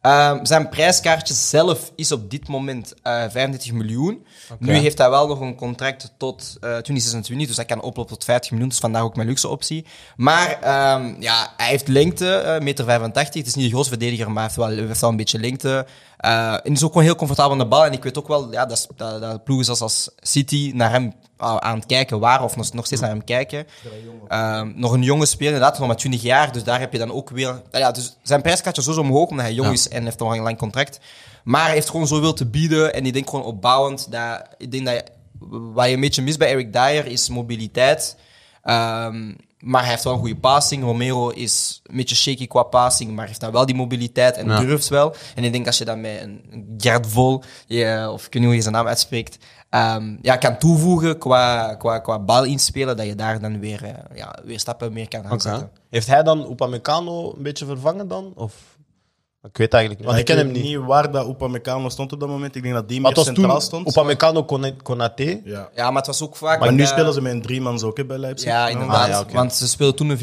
Ehm, 0.00 0.44
zijn 0.44 0.68
prijskaartje 0.68 1.34
zelf 1.34 1.92
is 1.96 2.12
op 2.12 2.30
dit 2.30 2.48
moment 2.48 2.94
eh 3.02 3.12
35 3.12 3.72
miljoen. 3.72 4.26
Nu 4.58 4.72
heeft 4.72 4.98
hij 4.98 5.10
wel 5.10 5.26
nog 5.26 5.40
een 5.40 5.56
contract 5.56 6.12
tot 6.16 6.56
eh 6.60 6.60
2026, 6.60 7.46
dus 7.46 7.56
hij 7.56 7.64
kan 7.64 7.82
oplopen 7.82 8.12
tot 8.12 8.24
50 8.24 8.50
miljoen. 8.50 8.68
Dus 8.68 8.78
vandaar 8.78 9.02
ook 9.02 9.16
mijn 9.16 9.28
luxe 9.28 9.48
optie. 9.48 9.86
Maar 10.16 10.58
ehm, 10.60 11.14
ja, 11.18 11.52
hij 11.56 11.68
heeft 11.68 11.88
lengte, 11.88 12.58
meter 12.62 12.84
85. 12.84 13.34
Het 13.34 13.46
is 13.46 13.54
niet 13.54 13.64
de 13.64 13.70
grootste 13.70 13.96
verdediger, 13.96 14.26
maar 14.26 14.34
hij 14.34 14.42
heeft 14.42 14.56
wel, 14.56 14.66
hij 14.66 14.86
heeft 14.86 15.00
wel 15.00 15.10
een 15.10 15.16
beetje 15.16 15.38
lengte. 15.38 15.86
Eh, 16.22 16.52
en 16.52 16.72
is 16.72 16.82
ook 16.84 16.90
gewoon 16.90 17.06
heel 17.06 17.16
comfortabel 17.16 17.52
aan 17.52 17.58
de 17.58 17.66
bal. 17.66 17.84
En 17.84 17.92
ik 17.92 18.02
weet 18.02 18.18
ook 18.18 18.28
wel 18.28 18.52
ja, 18.52 18.66
dat, 18.66 18.88
dat, 18.96 19.20
dat 19.20 19.44
ploegen 19.44 19.64
zoals 19.64 19.80
als 19.80 20.10
City 20.16 20.70
naar 20.74 20.90
hem 20.90 21.04
uh, 21.40 21.56
aan 21.56 21.74
het 21.76 21.86
kijken 21.86 22.18
waren, 22.20 22.44
of 22.44 22.56
nog, 22.56 22.72
nog 22.72 22.86
steeds 22.86 23.00
naar 23.00 23.10
hem 23.10 23.24
kijken. 23.24 23.66
Um, 24.28 24.72
nog 24.76 24.92
een 24.92 25.02
jonge 25.02 25.26
speler, 25.26 25.52
inderdaad, 25.52 25.78
nog 25.78 25.86
maar 25.88 25.96
20 25.96 26.22
jaar. 26.22 26.52
Dus 26.52 26.64
daar 26.64 26.80
heb 26.80 26.92
je 26.92 26.98
dan 26.98 27.12
ook 27.12 27.30
weer. 27.30 27.48
Uh, 27.72 27.80
ja, 27.80 27.90
dus 27.90 28.16
zijn 28.22 28.42
prijskaartje 28.42 28.80
is 28.82 28.86
sowieso 28.88 29.10
omhoog, 29.10 29.28
omdat 29.28 29.44
hij 29.44 29.54
jong 29.54 29.66
Ja. 29.68 29.74
is 29.74 29.88
en 29.88 30.04
heeft 30.04 30.18
nog 30.18 30.32
een 30.36 30.42
lang 30.42 30.58
contract. 30.58 31.00
Maar 31.44 31.64
hij 31.64 31.74
heeft 31.74 31.90
gewoon 31.90 32.06
zoveel 32.06 32.32
te 32.32 32.46
bieden. 32.46 32.94
En 32.94 33.06
ik 33.06 33.12
denk 33.12 33.30
gewoon 33.30 33.44
opbouwend. 33.44 34.10
Dat, 34.10 34.42
ik 34.58 34.70
denk 34.72 34.86
dat 34.86 34.94
je- 34.94 35.04
wat 35.74 35.86
je 35.86 35.94
een 35.94 36.00
beetje 36.00 36.22
mist 36.22 36.38
bij 36.38 36.48
Eric 36.48 36.72
Dyer 36.72 37.06
is 37.06 37.28
mobiliteit. 37.28 38.16
Um, 38.64 39.36
maar 39.62 39.80
hij 39.82 39.90
heeft 39.90 40.04
wel 40.04 40.12
een 40.12 40.18
goede 40.18 40.36
passing. 40.36 40.82
Romero 40.82 41.28
is 41.28 41.80
een 41.84 41.96
beetje 41.96 42.14
shaky 42.16 42.46
qua 42.46 42.62
passing, 42.62 43.10
maar 43.14 43.26
heeft 43.26 43.40
dan 43.40 43.52
wel 43.52 43.66
die 43.66 43.74
mobiliteit 43.74 44.36
en 44.36 44.46
Ja. 44.46 44.60
durft 44.60 44.88
wel. 44.88 45.14
En 45.34 45.44
ik 45.44 45.52
denk 45.52 45.66
als 45.66 45.78
je 45.78 45.84
dat 45.84 45.96
met 45.96 46.20
een 46.20 46.74
Gerd 46.78 47.06
Vol, 47.06 47.42
je, 47.66 48.08
of 48.12 48.26
ik 48.26 48.32
weet 48.32 48.34
niet 48.34 48.44
hoe 48.44 48.54
je 48.54 48.60
zijn 48.62 48.74
naam 48.74 48.86
uitspreekt, 48.86 49.38
um, 49.70 50.18
ja, 50.22 50.36
kan 50.36 50.58
toevoegen 50.58 51.18
qua, 51.18 51.74
qua, 51.74 51.98
qua 51.98 52.18
bal 52.18 52.44
inspelen, 52.44 52.96
dat 52.96 53.06
je 53.06 53.14
daar 53.14 53.40
dan 53.40 53.60
weer, 53.60 53.82
uh, 53.84 53.90
ja, 54.14 54.38
weer 54.44 54.58
stappen 54.58 54.92
meer 54.92 55.08
kan 55.08 55.26
gaan 55.26 55.40
zetten. 55.40 55.70
Heeft 55.90 56.06
hij 56.06 56.22
dan 56.22 56.50
Upamecano 56.50 57.32
een 57.36 57.42
beetje 57.42 57.66
vervangen 57.66 58.08
dan? 58.08 58.32
Of? 58.34 58.54
Ik 59.48 59.56
weet 59.56 59.72
eigenlijk 59.72 60.02
niet, 60.02 60.08
want 60.10 60.20
ik 60.20 60.24
ken 60.34 60.36
hem 60.44 60.52
weet 60.52 60.62
niet. 60.62 60.76
waar 60.76 61.10
dat 61.10 61.28
Upamecano 61.28 61.88
stond 61.88 62.12
op 62.12 62.20
dat 62.20 62.28
moment. 62.28 62.56
Ik 62.56 62.62
denk 62.62 62.74
dat 62.74 62.88
die 62.88 63.00
Maar 63.00 63.10
meer 63.12 63.18
het 63.18 63.26
was 63.28 63.36
centraal 63.36 63.58
toen 63.58 63.66
stond. 63.66 63.88
Upamecano, 63.88 64.44
Kone- 64.44 64.76
Konaté. 64.82 65.40
Ja. 65.44 65.68
Ja, 65.74 65.86
maar 65.90 65.96
het 65.96 66.06
was 66.06 66.22
ook 66.22 66.36
vaak... 66.36 66.60
Maar 66.60 66.72
nu 66.72 66.82
eh, 66.82 66.88
spelen 66.88 67.12
ze 67.12 67.20
met 67.22 67.32
een 67.32 67.42
driemans 67.42 67.82
ook 67.82 67.96
hè, 67.96 68.04
bij 68.04 68.18
Leipzig. 68.18 68.48
Ja, 68.48 68.68
inderdaad. 68.68 69.02
Ah, 69.04 69.08
ja, 69.08 69.20
oké. 69.20 69.32
Want 69.32 69.54
ze 69.54 69.68
speelden 69.68 69.96
toen 69.96 70.08
een 70.08 70.18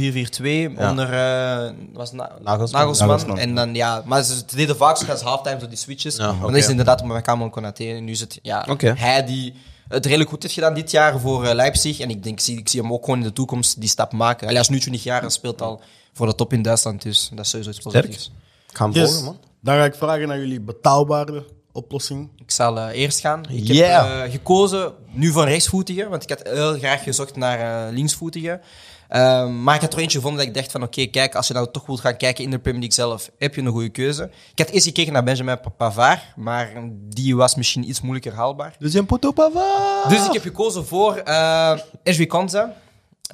4-4-2 0.72 0.76
Ja. 0.78 0.90
onder 0.90 1.06
uh, 1.14 1.72
was 1.94 2.12
Na 2.12 2.32
Nagelsman. 2.44 2.82
Nagelsman. 2.82 3.08
Nagelsman. 3.08 3.38
En 3.38 3.56
dan, 3.56 3.76
ja, 3.76 4.02
maar 4.06 4.24
ze 4.24 4.36
ze 4.36 4.56
deden 4.56 4.76
vaak 4.78 4.98
zoals 4.98 5.22
halftime, 5.22 5.60
zo 5.60 5.68
die 5.68 5.78
switches. 5.78 6.16
Ja, 6.16 6.26
Maar 6.26 6.34
oké. 6.36 6.42
dan 6.46 6.56
is 6.56 6.62
het 6.62 6.70
inderdaad 6.72 7.06
met 7.06 7.22
Kamel 7.22 7.46
en 7.46 7.52
Konaté. 7.52 7.84
En 7.84 8.04
nu 8.04 8.12
is 8.12 8.20
het 8.20 8.40
ja, 8.42 8.66
Oké. 8.70 8.94
hij 8.98 9.26
die 9.26 9.54
het 9.88 10.06
redelijk 10.06 10.30
goed 10.30 10.42
heeft 10.42 10.54
gedaan 10.54 10.74
dit 10.74 10.92
jaar 10.92 11.20
voor 11.20 11.46
eh, 11.46 11.54
Leipzig. 11.54 12.00
En 12.00 12.10
ik 12.10 12.24
denk, 12.24 12.36
ik 12.40 12.46
zie, 12.46 12.58
ik 12.58 12.70
zie 12.70 12.82
hem 12.82 12.94
ook 12.94 13.04
gewoon 13.06 13.20
in 13.20 13.26
de 13.26 13.34
toekomst 13.34 13.80
die 13.80 13.90
stap 13.90 14.12
maken. 14.14 14.42
Allee, 14.42 14.54
hij 14.54 14.62
is 14.64 14.70
nu 14.70 14.80
20 14.80 15.04
jaar 15.04 15.24
en 15.24 15.32
speelt 15.32 15.62
al 15.62 15.82
voor 16.14 16.28
de 16.28 16.36
top 16.36 16.54
in 16.54 16.62
Duitsland. 16.62 17.02
Dus 17.02 17.30
dat 17.34 17.40
is 17.46 17.50
sowieso 17.50 17.70
iets 17.72 17.80
Sterk. 17.80 17.96
positiefs. 18.06 18.32
Ga 18.80 18.86
hem 18.86 18.94
Yes. 18.94 19.08
volgen, 19.10 19.26
man. 19.26 19.38
Dan 19.62 19.76
ga 19.76 19.84
ik 19.86 19.96
vragen 19.96 20.28
naar 20.28 20.38
jullie 20.40 20.62
betaalbare 20.62 21.46
oplossing. 21.72 22.30
Ik 22.38 22.52
zal 22.52 22.78
eh, 22.80 23.00
eerst 23.02 23.20
gaan. 23.20 23.44
Ik 23.50 23.68
Yeah. 23.68 24.04
heb 24.20 24.26
eh, 24.26 24.32
gekozen 24.32 24.94
nu 25.12 25.32
voor 25.32 25.44
rechtsvoetige, 25.46 26.10
want 26.10 26.24
ik 26.24 26.30
had 26.30 26.42
heel 26.48 26.78
graag 26.78 27.04
gezocht 27.04 27.36
naar 27.36 27.88
eh, 27.88 27.94
linksvoetige. 27.94 28.60
Ehm, 29.08 29.64
maar 29.64 29.76
ik 29.76 29.82
had 29.82 29.94
er 29.94 30.00
eentje 30.00 30.18
gevonden 30.18 30.40
dat 30.46 30.50
ik 30.56 30.62
dacht 30.62 30.72
van 30.72 30.84
oké, 30.84 31.06
kijk, 31.06 31.36
als 31.36 31.48
je 31.48 31.54
nou 31.54 31.68
toch 31.72 31.86
wilt 31.86 32.00
gaan 32.00 32.18
kijken 32.18 32.44
in 32.44 32.50
de 32.52 32.60
Premier 32.60 32.80
League 32.82 33.06
zelf, 33.06 33.30
heb 33.38 33.56
je 33.56 33.62
een 33.62 33.68
goede 33.72 33.90
keuze. 33.90 34.30
Ik 34.52 34.60
had 34.60 34.70
eerst 34.70 34.86
gekeken 34.86 35.14
naar 35.14 35.24
Benjamin 35.24 35.60
Pa- 35.60 35.70
Pavard, 35.70 36.20
maar 36.36 36.70
die 36.94 37.36
was 37.36 37.56
misschien 37.56 37.90
iets 37.90 38.02
moeilijker 38.02 38.34
haalbaar. 38.34 38.76
Dus 38.80 38.94
een 38.94 39.06
poto 39.06 39.32
pava. 39.32 40.10
Dus 40.10 40.26
ik 40.26 40.34
heb 40.34 40.42
gekozen 40.42 40.86
voor 40.86 41.22
uh, 41.28 41.80
Esri 42.04 42.28
Konza. 42.28 42.76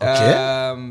Oké. 0.02 0.08
Ehm, 0.10 0.82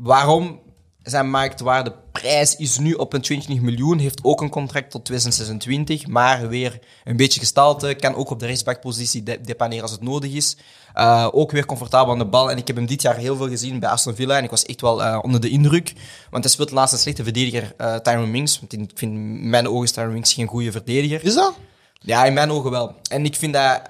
waarom? 0.00 0.60
Zijn 1.10 1.30
marktwaardeprijs 1.30 2.56
is 2.56 2.78
nu 2.78 2.92
op 2.92 3.12
een 3.12 3.20
20 3.20 3.60
miljoen. 3.60 3.98
Heeft 3.98 4.24
ook 4.24 4.40
een 4.40 4.48
contract 4.48 4.90
tot 4.90 5.04
2026. 5.04 6.06
Maar 6.06 6.48
weer 6.48 6.78
een 7.04 7.16
beetje 7.16 7.40
gestalte. 7.40 7.94
Kan 7.94 8.14
ook 8.14 8.30
op 8.30 8.38
de 8.38 8.46
rechtsbackpositie 8.46 9.22
de 9.22 9.40
depaneren 9.40 9.82
als 9.82 9.92
het 9.92 10.02
nodig 10.02 10.32
is. 10.32 10.56
Uh, 10.94 11.28
ook 11.32 11.50
weer 11.50 11.66
comfortabel 11.66 12.12
aan 12.12 12.18
de 12.18 12.24
bal. 12.24 12.50
En 12.50 12.56
ik 12.56 12.66
heb 12.66 12.76
hem 12.76 12.86
dit 12.86 13.02
jaar 13.02 13.16
heel 13.16 13.36
veel 13.36 13.48
gezien 13.48 13.78
bij 13.78 13.88
Aston 13.88 14.14
Villa. 14.14 14.36
En 14.36 14.44
ik 14.44 14.50
was 14.50 14.64
echt 14.64 14.80
wel 14.80 15.02
uh, 15.02 15.18
onder 15.22 15.40
de 15.40 15.48
indruk. 15.48 15.92
Want 16.30 16.44
hij 16.44 16.52
speelt 16.52 16.70
laatst 16.70 16.92
een 16.92 16.98
slechte 17.00 17.22
verdediger, 17.22 17.74
uh, 17.78 17.96
Tyron 17.96 18.30
Mings. 18.30 18.60
Want 18.60 18.72
ik 18.72 18.90
vind 18.94 19.12
in 19.12 19.50
mijn 19.50 19.68
ogen 19.68 19.84
is 19.84 19.92
Tyron 19.92 20.12
Mings 20.12 20.32
geen 20.32 20.46
goede 20.46 20.72
verdediger. 20.72 21.24
Is 21.24 21.34
dat? 21.34 21.54
Ja, 22.00 22.24
in 22.24 22.34
mijn 22.34 22.50
ogen 22.50 22.70
wel. 22.70 22.94
En 23.10 23.24
ik 23.24 23.34
vind 23.34 23.52
dat 23.52 23.80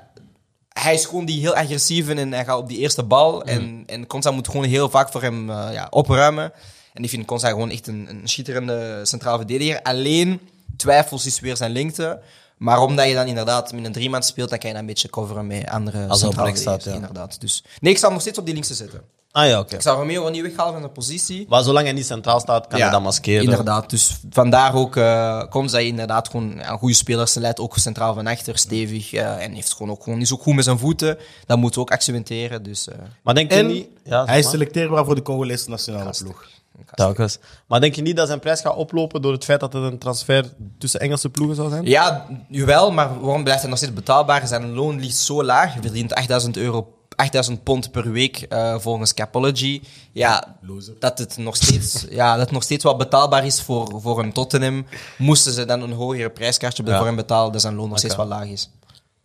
hij 0.68 0.94
is 0.94 1.04
gewoon 1.04 1.24
die 1.24 1.40
heel 1.40 1.54
agressief 1.54 2.08
en 2.08 2.32
hij 2.32 2.44
gaat 2.44 2.58
op 2.58 2.68
die 2.68 2.78
eerste 2.78 3.02
bal. 3.02 3.32
Mm. 3.32 3.42
En, 3.46 3.84
en 3.86 4.34
moet 4.34 4.48
gewoon 4.48 4.64
heel 4.64 4.90
vaak 4.90 5.10
voor 5.10 5.22
hem 5.22 5.50
uh, 5.50 5.68
ja, 5.72 5.86
opruimen. 5.90 6.52
En 6.92 7.02
ik 7.02 7.10
vind 7.10 7.26
Konsa 7.26 7.48
gewoon 7.48 7.70
echt 7.70 7.86
een, 7.86 8.06
een 8.08 8.28
schitterende 8.28 9.00
centraal 9.02 9.36
verdediger. 9.36 9.82
Alleen 9.82 10.40
twijfels 10.76 11.26
is 11.26 11.40
weer 11.40 11.56
zijn 11.56 11.72
lengte. 11.72 12.20
Maar 12.56 12.80
omdat 12.80 13.06
je 13.06 13.14
dan 13.14 13.26
inderdaad 13.26 13.72
met 13.72 13.84
een 13.84 13.92
drieman 13.92 14.22
speelt, 14.22 14.50
dan 14.50 14.58
kan 14.58 14.68
je 14.68 14.74
dan 14.74 14.84
een 14.84 14.90
beetje 14.90 15.10
coveren 15.10 15.46
met 15.46 15.68
andere 15.68 16.06
Als 16.06 16.22
op 16.22 16.50
staat, 16.54 16.84
ja. 16.84 16.92
Inderdaad. 16.92 17.40
Dus, 17.40 17.64
nee, 17.80 17.92
ik 17.92 17.98
zal 17.98 18.04
hem 18.04 18.12
nog 18.12 18.22
steeds 18.22 18.38
op 18.38 18.44
die 18.44 18.54
linkse 18.54 18.74
zetten. 18.74 19.02
Ah 19.32 19.46
ja, 19.46 19.58
oké. 19.58 19.74
Ik 19.74 19.80
zou 19.80 19.98
Romeo 19.98 20.28
niet 20.28 20.42
weghalen 20.42 20.72
van 20.72 20.82
de 20.82 20.88
positie. 20.88 21.46
Maar 21.48 21.62
zolang 21.62 21.84
hij 21.84 21.94
niet 21.94 22.06
centraal 22.06 22.40
staat, 22.40 22.66
kan 22.66 22.80
hij 22.80 22.90
dat 22.90 23.02
maskeren. 23.02 23.42
Inderdaad, 23.42 23.90
dus 23.90 24.16
vandaar 24.30 24.74
ook 24.74 24.96
uh, 24.96 25.42
komt 25.48 25.72
hij 25.72 25.86
inderdaad 25.86 26.28
gewoon 26.28 26.58
een 26.58 26.78
goede 26.78 26.94
speler. 26.94 27.28
Ze 27.28 27.40
leidt 27.40 27.60
ook 27.60 27.76
centraal 27.76 28.14
van 28.14 28.26
achter, 28.26 28.58
stevig. 28.58 29.12
Uh, 29.12 29.42
en 29.42 29.52
heeft 29.52 29.72
gewoon 29.72 29.90
ook 29.90 30.02
gewoon, 30.02 30.20
is 30.20 30.32
ook 30.32 30.42
goed 30.42 30.54
met 30.54 30.64
zijn 30.64 30.78
voeten. 30.78 31.18
Dat 31.46 31.58
moeten 31.58 31.80
we 31.80 31.86
ook 31.86 31.92
accentueren. 31.92 32.62
Dus, 32.62 32.88
uh. 32.88 32.94
Maar 33.22 33.34
denk 33.34 33.50
je 33.50 33.56
En 33.56 33.66
niet... 33.66 33.86
Ja, 34.04 34.24
hij 34.24 34.38
is 34.38 34.50
selecteerbaar 34.50 35.04
voor 35.04 35.14
de 35.14 35.22
Congolese 35.22 35.70
nationale 35.70 36.14
ploeg. 36.18 36.48
Telkens. 36.94 37.38
Maar 37.66 37.80
denk 37.80 37.94
je 37.94 38.02
niet 38.02 38.16
dat 38.16 38.26
zijn 38.26 38.38
prijs 38.40 38.60
gaat 38.60 38.76
oplopen 38.76 39.22
door 39.22 39.32
het 39.32 39.44
feit 39.44 39.60
dat 39.60 39.72
het 39.72 39.82
een 39.82 39.98
transfer 39.98 40.44
tussen 40.78 41.00
Engelse 41.00 41.28
ploegen 41.28 41.56
zou 41.56 41.70
zijn? 41.70 41.84
Ja, 41.84 42.26
jawel, 42.48 42.90
maar 42.92 43.20
waarom 43.20 43.42
blijft 43.42 43.60
hij 43.60 43.68
nog 43.70 43.78
steeds 43.78 43.92
betaalbaar? 43.94 44.46
Zijn 44.46 44.72
loon 44.72 45.00
ligt 45.00 45.16
zo 45.16 45.44
laag. 45.44 45.72
Hij 45.72 45.82
verdient 45.82 46.14
8000 46.14 46.56
euro 46.56 46.94
8000 47.16 47.62
pond 47.62 47.90
per 47.90 48.12
week 48.12 48.36
eh, 48.42 48.78
volgens 48.78 49.14
Capology. 49.14 49.82
Ja, 50.12 50.56
dat 50.98 51.18
het, 51.18 51.36
nog 51.36 51.56
steeds, 51.56 52.04
ja, 52.10 52.30
dat 52.32 52.40
het 52.40 52.50
nog 52.50 52.62
steeds 52.62 52.84
wel 52.84 52.96
betaalbaar 52.96 53.46
is 53.46 53.62
voor, 53.62 54.00
voor 54.00 54.18
een 54.18 54.32
Tottenham. 54.32 54.86
Moesten 55.18 55.52
ze 55.52 55.64
dan 55.64 55.82
een 55.82 55.92
hogere 55.92 56.30
prijskaartje 56.30 56.84
Ja. 56.86 56.96
voor 56.96 57.06
hem 57.06 57.16
betalen, 57.16 57.52
dat 57.52 57.60
zijn 57.60 57.74
loon 57.74 57.88
nog 57.88 57.98
steeds 57.98 58.16
wel 58.16 58.26
laag 58.26 58.46
is. 58.46 58.70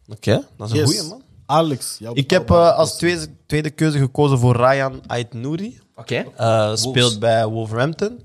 Oké, 0.07 0.43
dat 0.57 0.67
is 0.67 0.73
een 0.73 0.79
Yes. 0.79 0.95
goeie, 0.95 1.09
man. 1.09 1.21
Alex, 1.45 1.95
jouw 1.99 2.13
Ik 2.13 2.29
heb 2.29 2.49
eh, 2.49 2.77
als 2.77 2.97
tweede, 2.97 3.27
tweede 3.45 3.69
keuze 3.69 3.97
gekozen 3.97 4.39
voor 4.39 4.55
Ryan 4.55 5.01
Ait-Nouri. 5.07 5.79
Oké. 5.95 6.25
Eh, 6.35 6.75
speelt 6.75 7.19
bij 7.19 7.45
Wolverhampton. 7.45 8.19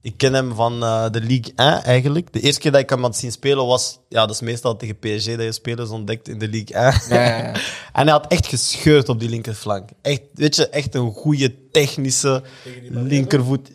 Ik 0.00 0.16
ken 0.16 0.34
hem 0.34 0.54
van 0.54 0.82
eh, 0.82 1.10
de 1.10 1.20
Ligue 1.20 1.52
1 1.56 1.82
eigenlijk. 1.82 2.32
De 2.32 2.40
eerste 2.40 2.60
keer 2.60 2.72
dat 2.72 2.80
ik 2.80 2.90
hem 2.90 3.02
had 3.02 3.16
zien 3.16 3.32
spelen 3.32 3.66
was... 3.66 3.98
Ja, 4.08 4.26
dat 4.26 4.34
is 4.34 4.40
meestal 4.40 4.76
tegen 4.76 4.98
PSG 4.98 5.26
dat 5.26 5.42
je 5.42 5.52
spelers 5.52 5.90
ontdekt 5.90 6.28
in 6.28 6.38
de 6.38 6.48
Ligue 6.48 6.76
1. 6.76 6.84
Ja, 6.84 7.00
ja, 7.08 7.36
ja. 7.36 7.52
en 7.98 8.02
hij 8.02 8.10
had 8.10 8.26
echt 8.26 8.46
gescheurd 8.46 9.08
op 9.08 9.20
die 9.20 9.28
linkerflank. 9.28 9.90
Echt, 10.02 10.22
weet 10.34 10.56
je, 10.56 10.68
echt 10.68 10.94
een 10.94 11.12
goede 11.12 11.68
technische 11.70 12.42
linkervoet. 12.88 13.70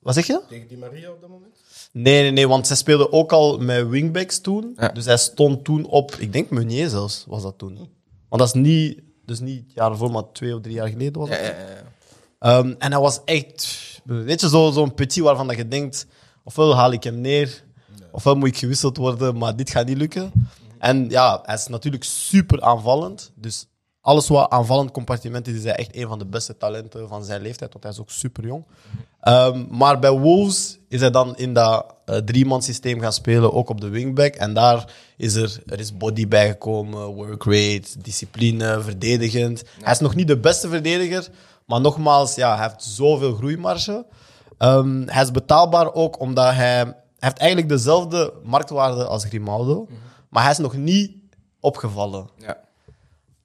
Wat 0.00 0.14
zeg 0.14 0.26
je? 0.26 0.40
Tegen 0.48 0.68
Di 0.68 0.76
Maria 0.76 1.10
op 1.10 1.20
dat 1.20 1.30
moment? 1.30 1.54
Nee, 1.92 2.22
nee, 2.22 2.30
nee, 2.30 2.48
want 2.48 2.66
zij 2.66 2.76
speelden 2.76 3.12
ook 3.12 3.32
al 3.32 3.58
met 3.58 3.88
wingbacks 3.88 4.40
toen. 4.40 4.72
Ja. 4.76 4.88
Dus 4.88 5.04
hij 5.04 5.16
stond 5.16 5.64
toen 5.64 5.86
op, 5.86 6.14
ik 6.14 6.32
denk 6.32 6.50
Meunier 6.50 6.88
zelfs, 6.88 7.24
was 7.26 7.42
dat 7.42 7.58
toen. 7.58 7.76
Want 8.28 8.42
dat 8.42 8.46
is 8.46 8.52
niet, 8.52 9.00
dus 9.24 9.40
niet 9.40 9.62
het 9.62 9.72
jaar 9.74 9.96
voor, 9.96 10.10
maar 10.10 10.32
twee 10.32 10.54
of 10.54 10.60
drie 10.60 10.74
jaar 10.74 10.88
geleden 10.88 11.20
was 11.20 11.28
dat. 11.28 11.38
Ja, 11.38 11.44
ja, 11.44 11.82
Ehm, 12.38 12.74
en 12.78 12.92
hij 12.92 13.00
was 13.00 13.20
echt, 13.24 13.78
weet 14.04 14.40
je, 14.40 14.48
zo- 14.48 14.70
zo'n 14.70 14.94
petit 14.94 15.22
waarvan 15.22 15.46
dat 15.46 15.56
je 15.56 15.68
denkt, 15.68 16.06
ofwel 16.44 16.76
haal 16.76 16.92
ik 16.92 17.02
hem 17.04 17.20
neer, 17.20 17.64
ofwel 18.12 18.34
moet 18.36 18.48
ik 18.48 18.56
gewisseld 18.58 18.96
worden, 18.96 19.36
maar 19.38 19.56
dit 19.56 19.70
gaat 19.70 19.86
niet 19.86 19.96
lukken. 19.98 20.32
En 20.78 21.08
ja, 21.10 21.40
hij 21.44 21.54
is 21.54 21.66
natuurlijk 21.66 22.04
super 22.04 22.60
aanvallend. 22.62 23.32
Dus 23.34 23.66
alles 24.00 24.28
wat 24.28 24.50
aanvallend 24.50 24.90
compartiment 24.90 25.48
is, 25.48 25.54
is 25.54 25.62
hij 25.64 25.74
echt 25.74 25.96
een 25.96 26.08
van 26.08 26.18
de 26.18 26.26
beste 26.26 26.56
talenten 26.56 27.08
van 27.08 27.24
zijn 27.24 27.42
leeftijd, 27.42 27.72
want 27.72 27.84
hij 27.84 27.92
is 27.92 28.00
ook 28.00 28.10
super 28.10 28.44
jong. 28.46 28.64
Ehm, 29.20 29.64
maar 29.70 29.98
bij 29.98 30.10
Wolves 30.10 30.78
is 30.88 31.00
hij 31.00 31.10
dan 31.10 31.36
in 31.36 31.52
dat 31.54 31.94
eh 32.04 32.16
drie-man 32.16 32.62
systeem 32.62 33.00
gaan 33.00 33.12
spelen, 33.12 33.52
ook 33.52 33.68
op 33.68 33.80
de 33.80 33.88
wingback. 33.88 34.34
En 34.34 34.54
daar 34.54 34.92
is 35.16 35.34
er, 35.34 35.62
er 35.66 35.78
is 35.80 35.96
body 35.96 36.28
bijgekomen, 36.28 37.06
work 37.06 37.44
rate, 37.44 37.98
discipline, 38.02 38.80
verdedigend. 38.82 39.62
Hij 39.80 39.92
is 39.92 39.98
nog 40.00 40.14
niet 40.14 40.28
de 40.28 40.38
beste 40.38 40.68
verdediger, 40.68 41.28
maar 41.68 41.80
nogmaals, 41.80 42.34
ja, 42.34 42.56
hij 42.56 42.66
heeft 42.66 42.82
zoveel 42.82 43.34
groeimarge. 43.34 44.06
Ehm, 44.58 45.02
hij 45.06 45.22
is 45.22 45.30
betaalbaar 45.30 45.94
ook 45.94 46.20
omdat 46.20 46.44
hij, 46.44 46.54
hij 46.54 46.94
heeft 47.18 47.38
eigenlijk 47.38 47.68
dezelfde 47.68 48.32
marktwaarde 48.42 49.04
als 49.04 49.24
Grimaldo, 49.24 49.86
maar 50.28 50.42
hij 50.42 50.52
is 50.52 50.58
nog 50.58 50.74
niet 50.74 51.12
opgevallen. 51.60 52.28
Ja. 52.36 52.58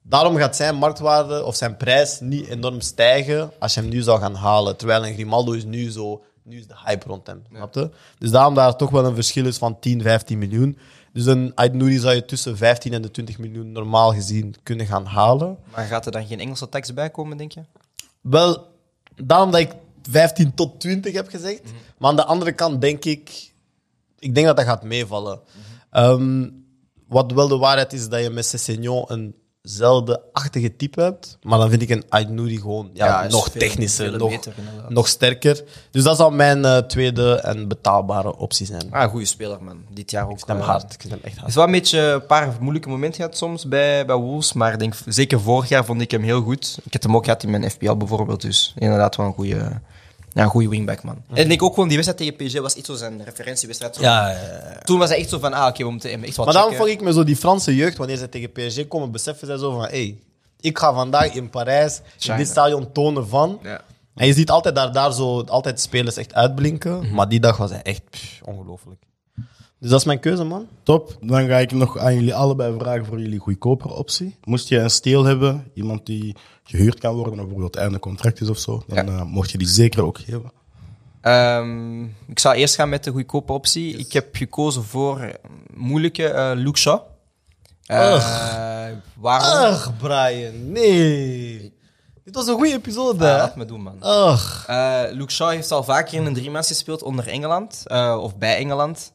Daarom 0.02 0.36
gaat 0.36 0.56
zijn 0.56 0.74
marktwaarde 0.74 1.44
of 1.44 1.56
zijn 1.56 1.76
prijs 1.76 2.20
niet 2.20 2.46
enorm 2.46 2.80
stijgen 2.80 3.50
als 3.58 3.74
je 3.74 3.80
hem 3.80 3.88
nu 3.88 4.02
zou 4.02 4.20
gaan 4.20 4.34
halen. 4.34 4.76
Terwijl 4.76 5.06
een 5.06 5.14
Grimaldo 5.14 5.52
is 5.52 5.64
nu 5.64 5.90
zo, 5.90 6.24
nu 6.42 6.58
is 6.58 6.66
de 6.66 6.76
hype 6.84 7.06
rond 7.06 7.26
hem. 7.26 7.42
Snap 7.52 7.74
je? 7.74 7.90
Dus 8.18 8.30
daarom 8.30 8.54
daar 8.54 8.76
toch 8.76 8.90
wel 8.90 9.04
een 9.04 9.14
verschil 9.14 9.46
is 9.46 9.58
van 9.58 9.78
10, 9.78 10.02
15 10.02 10.38
miljoen. 10.38 10.78
Dus 11.12 11.26
een 11.26 11.52
Ait-Nouri 11.54 11.98
zou 11.98 12.14
je 12.14 12.24
tussen 12.24 12.56
15 12.56 12.92
en 12.92 13.02
de 13.02 13.10
20 13.10 13.38
miljoen 13.38 13.72
normaal 13.72 14.12
gezien 14.12 14.54
kunnen 14.62 14.86
gaan 14.86 15.04
halen. 15.04 15.58
Maar 15.74 15.84
gaat 15.84 16.06
er 16.06 16.12
dan 16.12 16.26
geen 16.26 16.40
Engelse 16.40 16.68
tekst 16.68 16.94
bij 16.94 17.10
komen, 17.10 17.36
denk 17.36 17.52
je? 17.52 17.60
Wel, 18.24 18.66
daarom 19.16 19.50
dat 19.50 19.60
ik 19.60 19.72
15 20.02 20.54
tot 20.54 20.80
20 20.80 21.14
heb 21.14 21.28
gezegd. 21.28 21.62
Maar 21.98 22.10
aan 22.10 22.16
de 22.16 22.24
andere 22.24 22.52
kant 22.52 22.80
denk 22.80 23.04
ik, 23.04 23.52
ik 24.18 24.34
denk 24.34 24.46
dat 24.46 24.56
dat 24.56 24.64
gaat 24.64 24.82
meevallen. 24.82 25.40
Ehm, 25.90 26.50
wat 27.08 27.32
wel 27.32 27.48
de 27.48 27.56
waarheid 27.56 27.92
is, 27.92 28.08
dat 28.08 28.22
je 28.22 28.30
met 28.30 28.46
Cessignon 28.46 29.12
een 29.12 29.34
zelfde-achtige 29.64 30.76
type 30.76 31.02
hebt. 31.02 31.38
Maar 31.42 31.58
dan 31.58 31.70
vind 31.70 31.82
ik 31.82 31.90
een 31.90 32.04
Ait-Nouri 32.08 32.56
gewoon 32.58 32.90
ja, 32.92 33.26
nog 33.28 33.48
technischer, 33.48 34.18
nog, 34.18 34.30
beter, 34.30 34.54
nog 34.88 35.08
sterker. 35.08 35.64
Dus 35.90 36.02
dat 36.02 36.16
zou 36.16 36.34
mijn 36.34 36.64
eh, 36.64 36.76
tweede 36.78 37.34
en 37.34 37.68
betaalbare 37.68 38.36
optie 38.36 38.66
zijn. 38.66 38.92
Ah, 38.92 39.10
goede 39.10 39.26
speler, 39.26 39.62
man. 39.62 39.82
Dit 39.90 40.10
jaar 40.10 40.24
ook. 40.24 40.30
ik 40.30 40.36
vind 40.36 40.48
hem 40.48 40.58
eh, 40.58 40.66
hard. 40.66 40.94
Ik 40.94 41.02
echt 41.02 41.22
Het 41.22 41.36
hard. 41.36 41.48
is 41.48 41.54
wel 41.54 41.64
een 41.64 41.70
beetje 41.70 42.00
een 42.00 42.26
paar 42.26 42.56
moeilijke 42.60 42.88
momenten 42.88 43.20
gehad 43.20 43.36
soms 43.36 43.68
bij, 43.68 44.06
bij 44.06 44.16
Wolves, 44.16 44.52
maar 44.52 44.72
ik 44.72 44.78
denk, 44.78 44.94
zeker 45.06 45.40
vorig 45.40 45.68
jaar 45.68 45.84
vond 45.84 46.00
ik 46.00 46.10
hem 46.10 46.22
heel 46.22 46.42
goed. 46.42 46.78
Ik 46.84 46.92
heb 46.92 47.02
hem 47.02 47.16
ook 47.16 47.24
gehad 47.24 47.42
in 47.42 47.50
mijn 47.50 47.70
FPL 47.70 47.94
bijvoorbeeld, 47.94 48.40
dus 48.40 48.74
inderdaad 48.78 49.16
wel 49.16 49.26
een 49.26 49.32
goede, 49.32 49.80
ja, 50.34 50.42
een 50.42 50.48
goede 50.48 50.68
wingback, 50.68 51.02
man. 51.02 51.22
En 51.28 51.42
ik 51.42 51.48
denk 51.48 51.62
ook 51.62 51.74
gewoon, 51.74 51.88
die 51.88 51.96
wedstrijd 52.02 52.36
tegen 52.36 52.48
PSG 52.48 52.60
was 52.60 52.76
echt 52.76 52.86
zo 52.86 52.94
zijn 52.94 53.24
referentiewedstrijd. 53.24 53.96
Zo. 53.96 54.02
Ja, 54.02 54.28
ja, 54.30 54.36
ja. 54.36 54.78
Toen 54.84 54.98
was 54.98 55.08
hij 55.08 55.18
echt 55.18 55.28
zo 55.28 55.38
van, 55.38 55.52
ah, 55.52 55.66
oké, 55.66 55.84
we 55.84 55.90
moeten 55.90 56.10
hem 56.10 56.24
echt 56.24 56.36
wat 56.36 56.44
Maar 56.44 56.54
daarom 56.54 56.72
checken. 56.72 56.88
vond 56.88 57.00
ik 57.00 57.06
me 57.06 57.12
zo 57.12 57.24
die 57.24 57.36
Franse 57.36 57.74
jeugd, 57.74 57.96
wanneer 57.96 58.16
ze 58.16 58.28
tegen 58.28 58.52
PSG 58.52 58.88
komen, 58.88 59.10
beseffen 59.10 59.46
zij 59.46 59.56
zo 59.56 59.72
van, 59.72 59.84
hey, 59.88 60.18
ik 60.60 60.78
ga 60.78 60.92
vandaag 60.92 61.34
in 61.34 61.50
Parijs 61.50 62.00
in 62.28 62.36
dit 62.36 62.48
stadion 62.48 62.92
tonen 62.92 63.28
van. 63.28 63.58
Ja. 63.62 63.80
En 64.14 64.26
je 64.26 64.32
ziet 64.32 64.50
altijd 64.50 64.74
daar, 64.74 64.92
daar 64.92 65.12
zo, 65.12 65.40
altijd 65.42 65.80
spelers 65.80 66.16
echt 66.16 66.34
uitblinken. 66.34 67.14
Maar 67.14 67.28
die 67.28 67.40
dag 67.40 67.56
was 67.56 67.70
hij 67.70 67.82
echt 67.82 68.02
pff, 68.10 68.40
ongelooflijk. 68.44 69.02
Dus 69.84 69.92
dat 69.92 70.02
is 70.02 70.06
mijn 70.08 70.20
keuze, 70.20 70.44
man. 70.44 70.66
Top. 70.82 71.16
Dan 71.20 71.46
ga 71.46 71.56
ik 71.56 71.72
nog 71.72 71.98
aan 71.98 72.14
jullie 72.14 72.34
allebei 72.34 72.78
vragen 72.78 73.04
voor 73.04 73.20
jullie 73.20 73.38
goedkopere 73.38 73.94
optie. 73.94 74.36
Moest 74.44 74.68
je 74.68 74.78
een 74.78 74.90
steel 74.90 75.24
hebben, 75.24 75.70
iemand 75.74 76.06
die 76.06 76.36
gehuurd 76.64 76.98
kan 76.98 77.14
worden, 77.14 77.32
of 77.32 77.40
bijvoorbeeld 77.40 77.76
einde 77.76 77.98
contract 77.98 78.40
is 78.40 78.48
of 78.48 78.58
zo, 78.58 78.82
dan 78.86 79.08
eh, 79.08 79.22
mocht 79.22 79.50
je 79.50 79.58
die 79.58 79.68
zeker 79.68 80.04
ook 80.04 80.18
geven. 80.18 80.52
Ehm, 81.20 82.02
ik 82.04 82.38
zou 82.38 82.54
eerst 82.54 82.74
gaan 82.74 82.88
met 82.88 83.04
de 83.04 83.10
goedkope 83.10 83.52
optie. 83.52 83.96
Ik 83.96 84.12
heb 84.12 84.36
gekozen 84.36 84.84
voor 84.84 85.38
moeilijke 85.74 86.26
eh 86.28 86.50
Luke 86.54 86.78
Shaw. 86.78 87.00
Eh, 87.86 88.86
waarom? 89.20 89.72
Ugh, 89.72 89.88
Brian, 89.98 90.72
nee. 90.72 91.74
Dit 92.24 92.34
was 92.34 92.46
een 92.46 92.54
goede 92.54 92.72
episode, 92.72 93.30
Ah, 93.30 93.36
laat 93.36 93.56
me 93.56 93.64
doen, 93.64 93.82
man. 93.82 93.96
Ugh. 94.02 94.64
Eh, 94.66 95.02
Luke 95.12 95.32
Shaw 95.32 95.50
heeft 95.50 95.70
al 95.70 95.84
vaker 95.84 96.14
in 96.14 96.26
een 96.26 96.34
driemans 96.34 96.66
gespeeld 96.66 97.02
onder 97.02 97.28
Engeland, 97.28 97.82
eh, 97.86 98.18
of 98.20 98.36
bij 98.36 98.56
Engeland. 98.56 99.12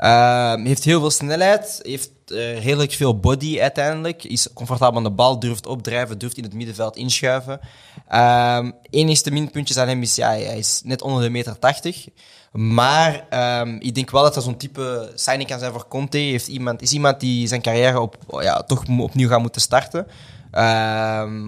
Ehm, 0.00 0.64
heeft 0.64 0.84
heel 0.84 1.00
veel 1.00 1.10
snelheid, 1.10 1.80
heeft 1.82 2.10
eh, 2.26 2.64
redelijk 2.64 2.92
veel 2.92 3.18
body 3.18 3.60
uiteindelijk. 3.60 4.24
Is 4.24 4.52
comfortabel 4.52 4.96
aan 4.96 5.04
de 5.04 5.10
bal, 5.10 5.38
durft 5.38 5.66
opdrijven, 5.66 6.18
durft 6.18 6.36
in 6.36 6.42
het 6.42 6.54
middenveld 6.54 6.96
inschuiven. 6.96 7.60
Ehm 8.08 8.70
enigste 8.90 9.30
minpuntje 9.30 9.80
aan 9.80 9.88
hem 9.88 10.02
is, 10.02 10.16
ja, 10.16 10.28
hij 10.28 10.58
is 10.58 10.80
net 10.84 11.02
onder 11.02 11.22
de 11.22 11.30
meter 11.30 11.58
80. 11.58 12.08
Maar 12.52 13.26
ehm, 13.30 13.76
ik 13.78 13.94
denk 13.94 14.10
wel 14.10 14.22
dat 14.22 14.34
hij 14.34 14.42
zo'n 14.42 14.56
type 14.56 15.12
signing 15.14 15.48
kan 15.48 15.58
zijn 15.58 15.72
voor 15.72 15.88
Conte. 15.88 16.18
Heeft 16.18 16.48
iemand, 16.48 16.82
is 16.82 16.92
iemand 16.92 17.20
die 17.20 17.46
zijn 17.46 17.62
carrière 17.62 18.00
op, 18.00 18.16
ja, 18.40 18.62
toch 18.62 18.84
opnieuw 18.98 19.28
gaat 19.28 19.40
moeten 19.40 19.60
starten. 19.60 20.06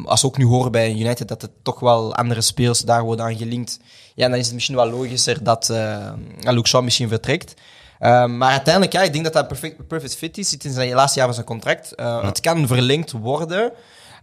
Als 0.04 0.20
we 0.20 0.26
ook 0.26 0.38
nu 0.38 0.44
horen 0.44 0.72
bij 0.72 0.92
United 0.92 1.28
dat 1.28 1.42
het 1.42 1.50
toch 1.62 1.80
wel 1.80 2.14
andere 2.14 2.40
spelers 2.40 2.80
daar 2.80 3.02
worden 3.02 3.24
aan 3.24 3.36
gelinkt, 3.36 3.78
ja, 4.14 4.28
dan 4.28 4.38
is 4.38 4.44
het 4.44 4.54
misschien 4.54 4.76
wel 4.76 4.90
logischer 4.90 5.44
dat 5.44 5.68
uh, 5.70 6.80
misschien 6.80 7.08
vertrekt. 7.08 7.54
Ehm, 8.02 8.36
maar 8.36 8.50
uiteindelijk, 8.50 8.92
ja, 8.92 9.02
ik 9.02 9.12
denk 9.12 9.24
dat 9.24 9.32
dat 9.32 9.48
perfect, 9.48 9.86
perfect 9.86 10.16
fit 10.16 10.38
is. 10.38 10.50
Het 10.50 10.64
is 10.64 10.70
in 10.70 10.76
zijn 10.76 10.92
laatste 10.92 11.18
jaar 11.18 11.26
van 11.26 11.34
zijn 11.34 11.46
contract. 11.46 11.92
Uh, 11.96 12.24
Het 12.24 12.40
kan 12.40 12.66
verlengd 12.66 13.12
worden. 13.12 13.72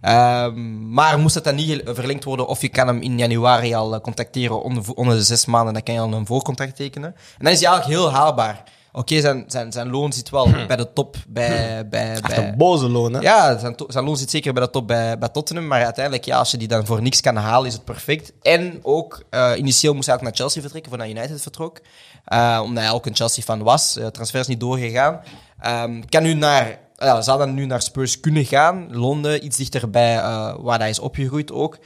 Ehm, 0.01 0.91
maar 0.93 1.19
moest 1.19 1.35
het 1.35 1.43
dan 1.43 1.55
niet 1.55 1.81
verlengd 1.85 2.23
worden, 2.23 2.47
of 2.47 2.61
je 2.61 2.69
kan 2.69 2.87
hem 2.87 3.01
in 3.01 3.17
januari 3.17 3.73
al 3.73 3.93
eh, 3.93 4.01
contacteren 4.01 4.63
onder, 4.63 4.83
onder 4.93 5.15
de 5.15 5.23
zes 5.23 5.45
maanden, 5.45 5.73
dan 5.73 5.83
kan 5.83 5.93
je 5.93 5.99
al 5.99 6.13
een 6.13 6.25
voorcontract 6.25 6.75
tekenen. 6.75 7.09
En 7.15 7.43
dan 7.45 7.51
is 7.51 7.59
hij 7.59 7.69
eigenlijk 7.69 7.99
heel 7.99 8.11
haalbaar. 8.11 8.63
Oké, 8.91 9.21
zijn, 9.21 9.43
zijn, 9.47 9.71
zijn 9.71 9.89
loon 9.89 10.13
zit 10.13 10.29
wel 10.29 10.47
bij 10.67 10.75
de 10.75 10.93
top 10.93 11.15
bij... 11.27 11.87
bij, 11.87 12.11
Echt 12.11 12.35
bij 12.35 12.47
een 12.47 12.57
boze 12.57 12.89
loon, 12.89 13.13
hè? 13.13 13.19
ja, 13.19 13.57
zijn, 13.57 13.75
zijn 13.87 14.05
loon 14.05 14.17
zit 14.17 14.29
zeker 14.29 14.53
bij 14.53 14.63
de 14.63 14.69
top 14.69 14.87
bij, 14.87 15.17
bij 15.17 15.29
Tottenham. 15.29 15.67
Maar 15.67 15.83
uiteindelijk, 15.83 16.25
ja, 16.25 16.37
als 16.37 16.51
je 16.51 16.57
die 16.57 16.67
dan 16.67 16.85
voor 16.85 17.01
niks 17.01 17.21
kan 17.21 17.35
halen, 17.35 17.67
is 17.67 17.73
het 17.73 17.83
perfect. 17.83 18.33
En 18.41 18.79
ook, 18.81 19.23
eh, 19.29 19.51
initieel 19.55 19.93
moest 19.93 20.05
hij 20.05 20.15
ook 20.15 20.21
naar 20.21 20.35
Chelsea 20.35 20.61
vertrekken, 20.61 20.91
voor 20.91 20.99
naar 20.99 21.09
United 21.09 21.41
vertrok. 21.41 21.79
Eh, 22.25 22.61
omdat 22.63 22.83
hij 22.83 22.93
ook 22.93 23.05
een 23.05 23.15
Chelsea-fan 23.15 23.63
was. 23.63 23.97
Uh, 23.97 24.07
transfer 24.07 24.39
is 24.39 24.47
niet 24.47 24.59
doorgegaan. 24.59 25.21
Um, 25.67 26.09
kan 26.09 26.23
nu 26.23 26.33
naar, 26.33 26.79
uh, 26.99 27.21
zou 27.21 27.37
dan 27.37 27.53
nu 27.53 27.65
naar 27.65 27.81
Spurs 27.81 28.19
kunnen 28.19 28.45
gaan. 28.45 28.87
Londen, 28.91 29.45
iets 29.45 29.57
dichterbij 29.57 30.15
uh, 30.15 30.53
waar 30.57 30.79
hij 30.79 30.89
is 30.89 30.99
opgegroeid 30.99 31.51
ook. 31.51 31.77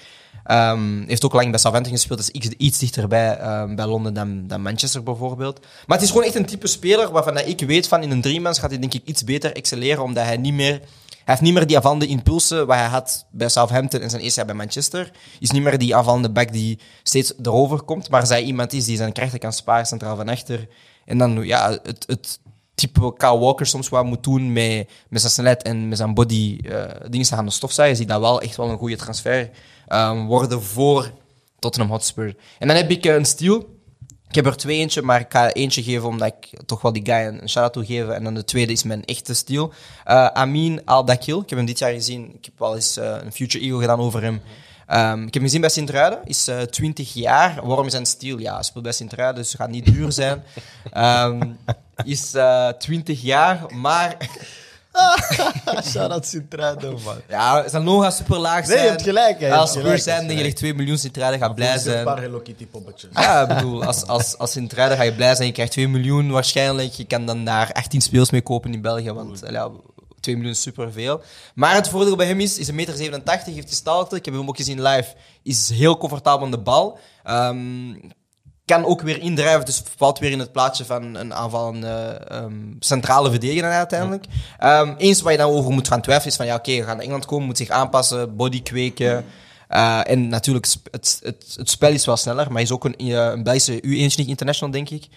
Um, 0.51 1.03
heeft 1.07 1.25
ook 1.25 1.33
lang 1.33 1.49
bij 1.49 1.59
Southampton 1.59 1.93
gespeeld, 1.93 2.31
dus 2.31 2.53
iets, 2.57 2.79
dichterbij 2.79 3.39
uh, 3.39 3.73
bij 3.75 3.85
Londen 3.85 4.13
dan, 4.13 4.47
dan 4.47 4.61
Manchester 4.61 5.03
bijvoorbeeld. 5.03 5.59
Maar 5.59 5.97
het 5.97 6.05
is 6.05 6.11
gewoon 6.11 6.25
echt 6.25 6.35
een 6.35 6.45
type 6.45 6.67
speler 6.67 7.11
waarvan 7.11 7.37
ik 7.37 7.59
weet 7.59 7.87
van 7.87 8.03
in 8.03 8.11
een 8.11 8.21
driemans 8.21 8.59
gaat 8.59 8.69
hij 8.69 8.79
denk 8.79 8.93
ik 8.93 9.01
iets 9.05 9.23
beter 9.23 9.55
excelleren, 9.55 10.03
omdat 10.03 10.23
hij 10.23 10.37
niet 10.37 10.53
meer... 10.53 10.81
Hij 11.25 11.33
heeft 11.33 11.41
niet 11.41 11.53
meer 11.53 11.67
die 11.67 11.75
aanvallende 11.75 12.07
impulsen 12.07 12.67
waar 12.67 12.77
hij 12.77 12.87
had 12.87 13.25
bij 13.31 13.49
Southampton 13.49 14.01
en 14.01 14.09
zijn 14.09 14.21
eerste 14.21 14.37
jaar 14.37 14.47
bij 14.47 14.55
Manchester. 14.55 15.11
Is 15.39 15.51
niet 15.51 15.61
meer 15.61 15.77
die 15.77 15.95
aanvallende 15.95 16.31
back 16.31 16.51
die 16.51 16.79
steeds 17.03 17.33
erover 17.43 17.81
komt, 17.81 18.09
maar 18.09 18.25
zij 18.25 18.43
iemand 18.43 18.73
is 18.73 18.85
die 18.85 18.97
zijn 18.97 19.11
krachten 19.11 19.39
kan 19.39 19.53
sparen 19.53 19.85
centraal 19.85 20.15
van 20.15 20.29
achter. 20.29 20.67
En 21.05 21.17
dan 21.17 21.45
ja, 21.45 21.71
het, 21.83 22.03
het 22.07 22.39
type 22.75 23.13
Kyle 23.17 23.37
Walker 23.37 23.65
soms 23.65 23.89
wat 23.89 24.05
moet 24.05 24.23
doen 24.23 24.53
met, 24.53 24.89
met 25.09 25.21
zijn 25.21 25.33
snelheid 25.33 25.63
en 25.63 25.87
met 25.87 25.97
zijn 25.97 26.13
body 26.13 26.59
uh, 26.61 26.83
dingen 27.09 27.27
te 27.27 27.35
gaan 27.35 27.45
de 27.45 27.51
stofzuigen, 27.51 27.97
zie 27.97 28.05
dat 28.05 28.19
wel 28.19 28.41
echt 28.41 28.57
wel 28.57 28.69
een 28.69 28.77
goede 28.77 28.95
transfer 28.95 29.49
um, 29.87 30.25
worden 30.25 30.63
voor 30.63 31.11
Tottenham 31.59 31.91
Hotspur. 31.91 32.35
En 32.59 32.67
dan 32.67 32.77
heb 32.77 32.89
ik 32.89 33.05
eh, 33.05 33.13
een 33.13 33.25
steal. 33.25 33.72
Ik 34.33 34.43
heb 34.43 34.53
er 34.53 34.57
twee 34.57 34.79
eentje, 34.79 35.01
maar 35.01 35.19
ik 35.19 35.25
ga 35.29 35.51
eentje 35.51 35.83
geven 35.83 36.07
omdat 36.07 36.27
ik 36.27 36.59
toch 36.65 36.81
wel 36.81 36.93
die 36.93 37.05
guy 37.05 37.25
een, 37.25 37.49
shout-out 37.49 37.75
wil 37.75 37.97
geven. 37.97 38.15
En 38.15 38.23
dan 38.23 38.33
de 38.33 38.43
tweede 38.43 38.71
is 38.71 38.83
mijn 38.83 39.05
echte 39.05 39.33
steal. 39.33 39.73
Eh, 40.03 40.25
Amin 40.25 40.81
Al-Dakil. 40.85 41.41
Ik 41.41 41.49
heb 41.49 41.57
hem 41.57 41.67
dit 41.67 41.79
jaar 41.79 41.91
gezien. 41.91 42.33
Ik 42.37 42.45
heb 42.45 42.53
wel 42.57 42.75
eens 42.75 42.97
eh, 42.97 43.15
een 43.23 43.31
Future 43.31 43.63
Eagle 43.63 43.79
gedaan 43.79 43.99
over 43.99 44.21
hem. 44.21 44.41
Ehm, 44.87 45.17
ik 45.17 45.23
heb 45.23 45.33
hem 45.33 45.43
gezien 45.43 45.61
bij 45.61 45.69
Sint-Truiden. 45.69 46.19
Is 46.25 46.47
eh 46.47 46.61
20 46.61 47.13
jaar. 47.13 47.65
Waarom 47.65 47.87
een 47.89 48.05
steal? 48.05 48.37
Ja, 48.37 48.53
hij 48.53 48.63
speelt 48.63 48.83
bij 48.83 48.93
Sint-Truiden, 48.93 49.41
dus 49.41 49.53
gaat 49.53 49.69
niet 49.69 49.85
duur 49.85 50.11
zijn. 50.11 50.43
Ehm, 50.91 51.41
is 52.03 52.33
eh 52.33 52.67
20 52.67 53.21
jaar, 53.21 53.65
maar 53.69 54.17
Shout-out 55.91 56.25
Sint-Truiden, 56.25 56.91
man. 57.05 57.15
ja, 57.29 57.69
zijn 57.69 57.83
loon 57.83 58.01
gaat 58.01 58.15
super 58.15 58.37
laag 58.39 58.59
Nee, 58.59 58.65
zijn. 58.65 58.83
je 58.83 58.89
hebt 58.89 59.01
gelijk. 59.01 59.39
hè, 59.39 59.53
Als 59.55 59.71
Spurs 59.71 60.03
zijn, 60.03 60.27
denk 60.27 60.37
je 60.39 60.45
ligt 60.45 60.57
2 60.57 60.73
miljoen 60.73 60.97
Sint-Truiden 60.97 61.39
gaat 61.39 61.55
blij 61.55 61.73
Een 61.73 61.79
zijn. 61.79 62.03
paar 62.05 62.21
Hello 62.21 62.39
Kitty 62.39 62.67
poppetjes. 62.67 63.09
Ja, 63.13 63.41
ik 63.41 63.47
bedoel, 63.47 63.83
als, 63.83 64.05
als, 64.07 64.37
als 64.37 64.51
Sint-Truiden 64.51 64.97
ga 64.97 65.03
je 65.03 65.13
blij 65.13 65.35
zijn. 65.35 65.47
Je 65.47 65.53
krijgt 65.53 65.71
2 65.71 65.87
miljoen 65.87 66.31
waarschijnlijk. 66.31 66.91
Je 66.93 67.05
kan 67.05 67.25
dan 67.25 67.45
daar 67.45 67.71
18 67.73 68.01
speels 68.01 68.31
mee 68.31 68.41
kopen 68.41 68.73
in 68.73 68.81
België, 68.81 69.11
want 69.11 69.41
ja, 69.49 69.69
2 70.19 70.35
miljoen 70.35 70.53
is 70.53 70.61
superveel. 70.61 71.21
Maar 71.55 71.75
het 71.75 71.87
voordeel 71.89 72.15
bij 72.15 72.27
hem 72.27 72.39
is, 72.39 72.57
is 72.57 72.67
1,87 72.67 72.73
meter, 72.73 72.95
heeft 73.45 73.69
gestalte. 73.69 74.15
Ik 74.15 74.25
heb 74.25 74.33
hem 74.33 74.47
ook 74.47 74.55
gezien 74.57 74.81
live. 74.81 75.13
Is 75.43 75.69
heel 75.69 75.97
comfortabel 75.97 76.45
aan 76.45 76.51
de 76.51 76.57
bal. 76.59 76.99
Ehm, 77.23 77.93
kan 78.65 78.85
ook 78.85 79.01
weer 79.01 79.21
indrijven, 79.21 79.65
dus 79.65 79.83
valt 79.97 80.19
weer 80.19 80.31
in 80.31 80.39
het 80.39 80.51
plaatje 80.51 80.85
van 80.85 81.15
een 81.15 81.33
aanvallende 81.33 81.87
ehm, 82.27 82.53
centrale 82.79 83.29
verdediger 83.29 83.71
uiteindelijk. 83.71 84.25
Ehm, 84.59 84.93
eens 84.97 85.21
waar 85.21 85.31
je 85.31 85.37
dan 85.37 85.51
over 85.51 85.71
moet 85.71 85.87
gaan 85.87 86.01
twijfelen 86.01 86.31
is 86.31 86.35
van, 86.35 86.45
ja 86.45 86.55
oké, 86.55 86.71
we 86.71 86.83
gaan 86.83 86.95
naar 86.95 87.03
Engeland 87.03 87.25
komen, 87.25 87.45
moet 87.45 87.57
zich 87.57 87.69
aanpassen, 87.69 88.35
body 88.35 88.61
kweken. 88.61 89.25
Eh, 89.67 90.09
en 90.09 90.27
natuurlijk, 90.27 90.67
het, 90.91 91.19
het, 91.23 91.53
het 91.55 91.69
spel 91.69 91.91
is 91.91 92.05
wel 92.05 92.17
sneller, 92.17 92.45
maar 92.45 92.53
hij 92.53 92.63
is 92.63 92.71
ook 92.71 92.85
een, 92.85 92.97
eh, 92.97 93.07
een 93.07 93.43
Belgische 93.43 93.81
U21 93.81 94.27
international, 94.27 94.73
denk 94.73 94.89
ik. 94.89 95.07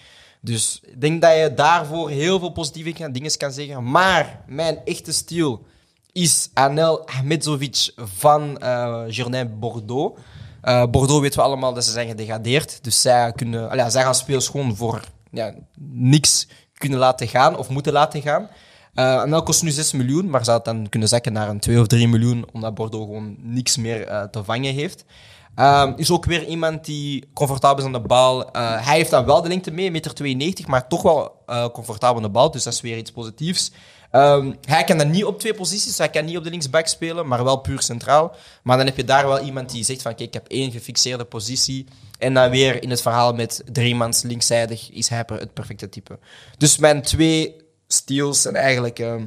Dus 0.41 0.79
ik 0.83 1.01
denk 1.01 1.21
dat 1.21 1.35
je 1.35 1.53
daarvoor 1.55 2.09
heel 2.09 2.39
veel 2.39 2.51
positieve 2.51 3.11
dingen 3.11 3.37
kan 3.37 3.51
zeggen. 3.51 3.91
Maar 3.91 4.43
mijn 4.47 4.79
echte 4.85 5.11
stil 5.11 5.65
is 6.11 6.49
Anel 6.53 7.07
Ahmedzovic 7.07 7.91
van 7.95 8.57
Jourdain 9.09 9.59
Bordeaux. 9.59 10.19
Eh, 10.67 10.85
Bordeaux 10.91 11.21
weten 11.21 11.39
we 11.39 11.45
allemaal 11.45 11.73
dat 11.73 11.85
ze 11.85 11.91
zijn 11.91 12.07
gedegradeerd. 12.07 12.83
Dus 12.83 13.01
zij, 13.01 13.31
kunnen, 13.31 13.69
allee, 13.69 13.89
zij 13.89 14.03
gaan 14.03 14.15
spelers 14.15 14.47
gewoon 14.47 14.75
voor 14.75 15.01
ja, 15.31 15.53
niks 15.91 16.47
kunnen 16.73 16.99
laten 16.99 17.27
gaan 17.27 17.57
of 17.57 17.69
moeten 17.69 17.93
laten 17.93 18.21
gaan. 18.21 18.49
Eh 18.93 19.19
Anel 19.19 19.43
kost 19.43 19.63
nu 19.63 19.69
6 19.69 19.91
miljoen, 19.91 20.29
maar 20.29 20.43
zou 20.43 20.57
het 20.57 20.65
dan 20.65 20.89
kunnen 20.89 21.07
zakken 21.07 21.33
naar 21.33 21.49
een 21.49 21.59
2 21.59 21.79
of 21.79 21.87
3 21.87 22.07
miljoen, 22.07 22.45
omdat 22.51 22.73
Bordeaux 22.73 23.05
gewoon 23.05 23.35
niks 23.39 23.77
meer 23.77 24.07
eh, 24.07 24.23
te 24.23 24.43
vangen 24.43 24.73
heeft. 24.73 25.05
Ehm, 25.55 25.93
is 25.95 26.11
ook 26.11 26.25
weer 26.25 26.45
iemand 26.45 26.85
die 26.85 27.29
comfortabel 27.33 27.77
is 27.77 27.85
aan 27.85 28.01
de 28.01 28.07
bal. 28.07 28.49
Hij 28.51 28.95
heeft 28.95 29.09
dan 29.09 29.25
wel 29.25 29.41
de 29.41 29.47
lengte 29.47 29.71
mee, 29.71 29.91
1,92 29.91 30.35
meter, 30.37 30.69
maar 30.69 30.87
toch 30.87 31.01
wel 31.01 31.43
comfortabel 31.71 32.15
aan 32.15 32.23
de 32.23 32.29
bal. 32.29 32.51
Dus 32.51 32.63
dat 32.63 32.73
is 32.73 32.81
weer 32.81 32.97
iets 32.97 33.11
positiefs. 33.11 33.71
Ehm, 34.17 34.51
hij 34.65 34.83
kan 34.83 34.97
dan 34.97 35.09
niet 35.11 35.25
op 35.25 35.39
twee 35.39 35.53
posities. 35.53 35.97
Hij 35.97 36.09
kan 36.09 36.25
niet 36.25 36.37
op 36.37 36.43
de 36.43 36.49
linksback 36.49 36.87
spelen, 36.87 37.27
maar 37.27 37.43
wel 37.43 37.57
puur 37.57 37.81
centraal. 37.81 38.35
Maar 38.63 38.77
dan 38.77 38.85
heb 38.85 38.97
je 38.97 39.03
daar 39.03 39.27
wel 39.27 39.39
iemand 39.39 39.69
die 39.71 39.83
zegt 39.83 40.01
van, 40.01 40.15
kijk, 40.15 40.27
ik 40.27 40.33
heb 40.33 40.47
één 40.47 40.71
gefixeerde 40.71 41.23
positie. 41.25 41.85
En 42.19 42.33
dan 42.33 42.49
weer 42.49 42.83
in 42.83 42.89
het 42.89 43.01
verhaal 43.01 43.33
met 43.33 43.63
driemans 43.71 44.21
linkszijdig 44.21 44.91
is 44.91 45.07
hij 45.09 45.23
het 45.27 45.53
perfecte 45.53 45.89
type. 45.89 46.19
Dus 46.57 46.77
mijn 46.77 47.01
twee 47.01 47.55
steals 47.87 48.41
zijn 48.41 48.55
eigenlijk 48.55 48.99
ehm, 48.99 49.25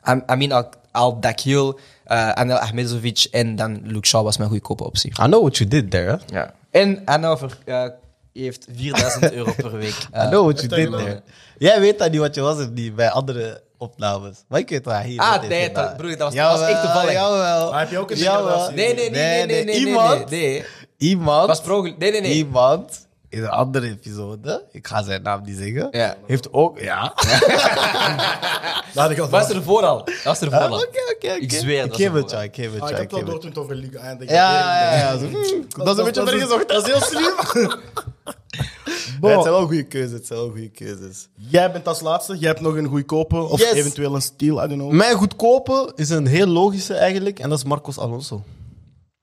Am- 0.00 0.22
Amin 0.26 0.52
Al- 0.52 0.70
Al-Dakhil, 0.92 1.78
eh 2.04 2.30
Anel 2.30 2.56
Ahmedzovic 2.58 3.26
en 3.30 3.56
dan 3.56 3.80
Luke 3.84 4.06
Shaw 4.06 4.24
was 4.24 4.36
mijn 4.36 4.50
goedkope 4.50 4.84
optie. 4.84 5.10
I 5.10 5.14
know 5.14 5.40
what 5.42 5.56
you 5.56 5.70
did 5.70 5.90
there, 5.90 6.10
hè? 6.10 6.36
Ja. 6.38 6.54
En 6.70 7.02
Anel 7.04 7.36
ver- 7.36 7.58
eh, 7.64 7.84
heeft 8.32 8.66
4000 8.74 9.32
euro 9.32 9.52
per 9.56 9.72
week. 9.76 9.94
I 10.02 10.06
Eh, 10.12 10.28
know 10.28 10.42
what 10.44 10.56
you 10.60 10.68
dat 10.68 10.78
did 10.78 10.90
there. 11.06 11.22
Jij 11.58 11.80
weet 11.80 11.98
dat 11.98 12.10
niet 12.10 12.20
wat 12.20 12.34
je 12.34 12.40
was 12.40 12.58
er 12.58 12.70
niet 12.70 12.94
bij 12.94 13.10
andere 13.10 13.62
opnames. 13.80 14.44
Maar 14.48 14.60
ik 14.60 14.68
weet 14.68 14.84
waar 14.84 15.02
hier. 15.02 15.20
Ah, 15.20 15.42
nee, 15.42 15.72
dat- 15.72 15.96
broer, 15.96 16.08
dat 16.10 16.18
was- 16.18 16.34
dat 16.34 16.50
was 16.50 16.60
echt 16.60 16.70
Jawel, 16.70 16.82
toevallig. 16.82 17.12
Jawel. 17.12 17.70
Maar 17.70 17.80
heb 17.80 17.90
je 17.90 17.98
ook 17.98 18.10
een 18.10 18.16
Jawel. 18.16 18.70
nee, 18.70 18.94
nee, 18.94 18.94
nee, 18.94 19.10
nee, 19.10 19.46
nee, 19.46 19.46
nee, 19.46 19.64
nee, 19.64 19.74
Iemand, 19.86 20.30
nee, 20.30 20.40
nee. 20.50 20.64
iemand, 20.96 21.46
Was 21.46 21.60
pro- 21.60 21.82
nee, 21.82 21.94
nee, 22.10 22.20
nee. 22.20 22.32
iemand 22.32 23.08
in 23.28 23.42
een 23.42 23.48
andere 23.48 23.86
episode, 23.88 24.64
ik 24.72 24.86
ga 24.86 25.02
zijn 25.02 25.22
naam 25.22 25.42
niet 25.44 25.56
zeggen, 25.58 25.88
Ja. 25.90 26.16
heeft 26.26 26.52
ook, 26.52 26.78
ja. 26.80 27.12
Dat 28.94 29.02
had 29.02 29.10
ik 29.10 29.18
al 29.18 29.28
Was 29.28 29.44
verwacht. 29.44 29.50
er 29.50 29.62
vooral? 29.62 30.04
Dat 30.04 30.14
was 30.24 30.40
er 30.40 30.46
Oké, 30.46 30.56
vooral. 30.56 30.76
oké, 30.78 31.00
oké. 31.16 31.32
Ik 31.32 31.52
zweer, 31.52 31.82
Ik 31.84 31.88
dat 31.90 31.96
geef 32.00 32.10
was 32.10 32.20
het 32.20 32.30
jou, 32.30 32.42
ik 32.44 32.54
geef 32.54 32.72
het 32.72 32.82
Ah, 32.82 32.88
ik 32.90 32.96
heb 32.96 33.04
ik 33.04 33.10
wel 33.10 33.34
geef 33.34 33.42
het- 33.44 33.58
over 33.58 33.74
Liga 33.74 33.98
1. 33.98 34.18
Ja, 34.26 34.52
ja, 34.58 34.96
ja. 34.96 35.18
zo, 35.18 35.26
Dat 35.84 35.88
is 35.88 35.98
een 35.98 36.04
beetje 36.04 36.26
vergezocht. 36.26 36.68
Dat 36.68 36.86
is 36.86 36.92
heel 36.92 37.00
slim. 37.02 37.34
Nee, 39.20 39.32
Het 39.32 39.42
zijn 39.42 39.54
wel 39.54 39.66
goede 39.66 39.82
keuzes, 39.86 40.12
het 40.12 40.26
zijn 40.26 40.38
wel 40.38 40.50
goede 40.50 40.68
keuzes. 40.70 41.28
Jij 41.36 41.72
bent 41.72 41.86
als 41.88 42.00
laatste. 42.00 42.36
Jij 42.38 42.48
hebt 42.48 42.60
nog 42.60 42.74
een 42.76 42.86
goedkope 42.86 43.36
of 43.42 43.60
Yes. 43.60 43.72
eventueel 43.72 44.14
een 44.14 44.22
steal. 44.22 44.64
I 44.64 44.68
don't 44.68 44.80
know. 44.80 44.90
Mijn 44.92 45.14
goedkope 45.16 45.92
is 45.94 46.08
een 46.10 46.26
heel 46.26 46.46
logische 46.46 46.94
eigenlijk, 46.94 47.38
en 47.38 47.48
dat 47.48 47.58
is 47.58 47.64
Marcos 47.64 47.98
Alonso. 47.98 48.44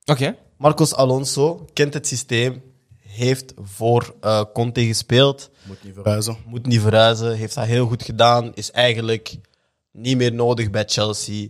Oké. 0.06 0.36
Marcos 0.58 0.96
Alonso 0.96 1.66
kent 1.74 1.94
het 1.94 2.08
systeem, 2.08 2.62
heeft 3.08 3.54
voor 3.62 4.16
eh 4.22 4.44
Conte 4.54 4.86
gespeeld, 4.86 5.50
Moet 5.68 5.84
niet 5.84 5.94
verhuizen. 5.94 6.38
moet 6.46 6.66
niet 6.66 6.82
verhuizen, 6.82 7.36
heeft 7.36 7.56
dat 7.56 7.66
heel 7.66 7.88
goed 7.88 8.04
gedaan, 8.04 8.52
is 8.54 8.72
eigenlijk 8.72 9.36
niet 9.92 10.18
meer 10.18 10.34
nodig 10.34 10.70
bij 10.70 10.84
Chelsea. 10.88 11.48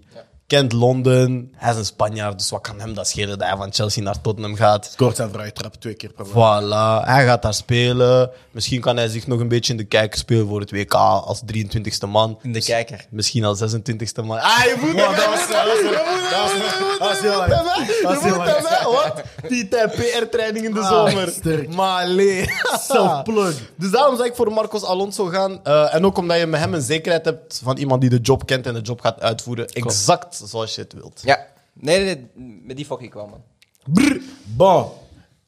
Kent 0.47 0.73
Londen, 0.73 1.51
hij 1.55 1.71
is 1.71 1.77
een 1.77 1.85
Spanjaard, 1.85 2.37
dus 2.37 2.49
wat 2.49 2.61
kan 2.61 2.79
hem 2.79 2.93
dat 2.93 3.07
schelen 3.07 3.37
dat 3.39 3.47
hij 3.47 3.57
van 3.57 3.73
Chelsea 3.73 4.03
naar 4.03 4.21
Tottenham 4.21 4.55
gaat? 4.55 4.89
Scoort 4.91 5.15
zijn 5.15 5.29
vrije 5.31 5.51
trap 5.53 5.73
twee 5.75 5.93
keer 5.93 6.11
per 6.13 6.25
week. 6.25 6.33
Voilà, 6.33 7.05
hij 7.05 7.25
gaat 7.25 7.41
daar 7.41 7.53
spelen. 7.53 8.29
Misschien 8.51 8.81
kan 8.81 8.97
hij 8.97 9.07
zich 9.07 9.27
nog 9.27 9.39
een 9.39 9.47
beetje 9.47 9.71
in 9.71 9.77
de 9.77 9.83
kijker 9.83 10.19
spelen 10.19 10.47
voor 10.47 10.59
het 10.59 10.71
WK 10.71 10.93
als 10.93 11.41
23ste 11.53 12.07
man. 12.07 12.39
In 12.41 12.53
de 12.53 12.61
kijker. 12.63 13.05
Misschien 13.09 13.43
als 13.45 13.59
26ste 13.75 14.23
man. 14.23 14.39
Ah, 14.39 14.63
je 14.63 14.75
moet 14.81 14.91
Wow, 14.91 15.15
dat 15.15 15.25
was- 15.25 15.47
dat 15.47 15.65
was- 15.65 15.81
dat 15.81 16.41
was- 16.41 16.53
dat 16.99 17.09
was 17.09 17.19
heel 17.19 18.41
hem? 18.43 18.91
Wat? 18.91 19.21
Die 19.49 19.67
tijd 19.67 19.91
PR-training 19.95 20.65
in 20.65 20.73
de 20.73 20.79
Ah, 20.79 20.89
zomer. 20.89 21.29
sterk. 21.29 21.73
Maar 21.75 22.03
allee. 22.03 22.49
Self-plug. 22.79 23.55
Dus 23.75 23.91
daarom 23.91 24.15
zou 24.15 24.27
ik 24.27 24.35
voor 24.35 24.51
Marcos 24.53 24.83
Alonso 24.83 25.25
gaan. 25.25 25.59
Eh, 25.63 25.93
en 25.93 26.05
ook 26.05 26.17
omdat 26.17 26.37
je 26.39 26.45
met 26.47 26.59
hem 26.59 26.73
een 26.73 26.81
zekerheid 26.81 27.25
hebt 27.25 27.59
van 27.63 27.77
iemand 27.77 28.01
die 28.01 28.09
de 28.09 28.19
job 28.19 28.45
kent 28.45 28.65
en 28.67 28.73
de 28.73 28.81
job 28.81 29.01
gaat 29.01 29.21
uitvoeren. 29.21 29.67
Exact 29.67 30.36
zoals 30.37 30.75
je 30.75 30.81
het 30.81 30.93
wilt. 30.93 31.21
Ja. 31.23 31.47
Nee, 31.73 32.03
nee, 32.03 32.29
nee. 32.33 32.61
Met 32.63 32.75
die 32.75 32.85
fok 32.85 33.01
ik 33.01 33.13
wel, 33.13 33.27
man. 33.27 33.43
Brr. 33.85 34.21
Bon. 34.43 34.85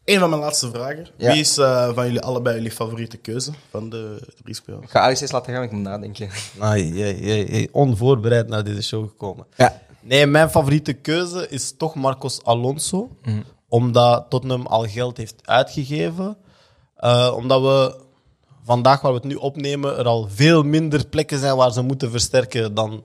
Een 0.06 0.20
van 0.20 0.30
mijn 0.30 0.42
laatste 0.42 0.70
vragen. 0.70 1.08
Ja. 1.18 1.32
Wie 1.32 1.40
is 1.40 1.58
eh, 1.58 1.94
van 1.94 2.06
jullie 2.06 2.22
allebei 2.22 2.56
jullie 2.56 2.72
favoriete 2.72 3.18
keuze 3.18 3.52
van 3.70 3.90
de 3.90 4.22
drie 4.44 4.56
spelers? 4.56 4.84
Ik 4.84 4.90
ga 4.90 5.00
Alex 5.00 5.22
eens 5.22 5.32
laten 5.32 5.54
gaan, 5.54 5.64
ik 5.64 5.72
moet 5.72 5.82
nadenken. 5.82 6.30
Ai, 6.60 7.02
ai, 7.04 7.32
ai, 7.32 7.52
ai, 7.52 7.68
onvoorbereid 7.72 8.48
naar 8.48 8.64
deze 8.64 8.84
show 8.84 9.10
gekomen. 9.10 9.46
Ja. 9.56 9.82
Nee, 10.02 10.28
mijn 10.28 10.50
favoriete 10.50 10.94
keuze 10.94 11.50
is 11.50 11.78
toch 11.78 11.96
Marcos 11.96 12.44
Alonso. 12.44 13.10
Omdat 13.68 14.26
Tottenham 14.30 14.66
al 14.66 14.88
geld 14.88 15.18
heeft 15.18 15.36
uitgegeven. 15.48 16.38
Eh, 16.96 17.34
omdat 17.36 17.62
we 17.62 18.02
vandaag, 18.64 19.02
waar 19.02 19.12
we 19.12 19.18
het 19.18 19.28
nu 19.28 19.36
opnemen, 19.36 19.98
er 19.98 20.06
al 20.06 20.28
veel 20.30 20.64
minder 20.64 21.08
plekken 21.08 21.40
zijn 21.40 21.56
waar 21.56 21.72
ze 21.72 21.82
moeten 21.82 22.12
versterken 22.12 22.74
dan 22.74 23.04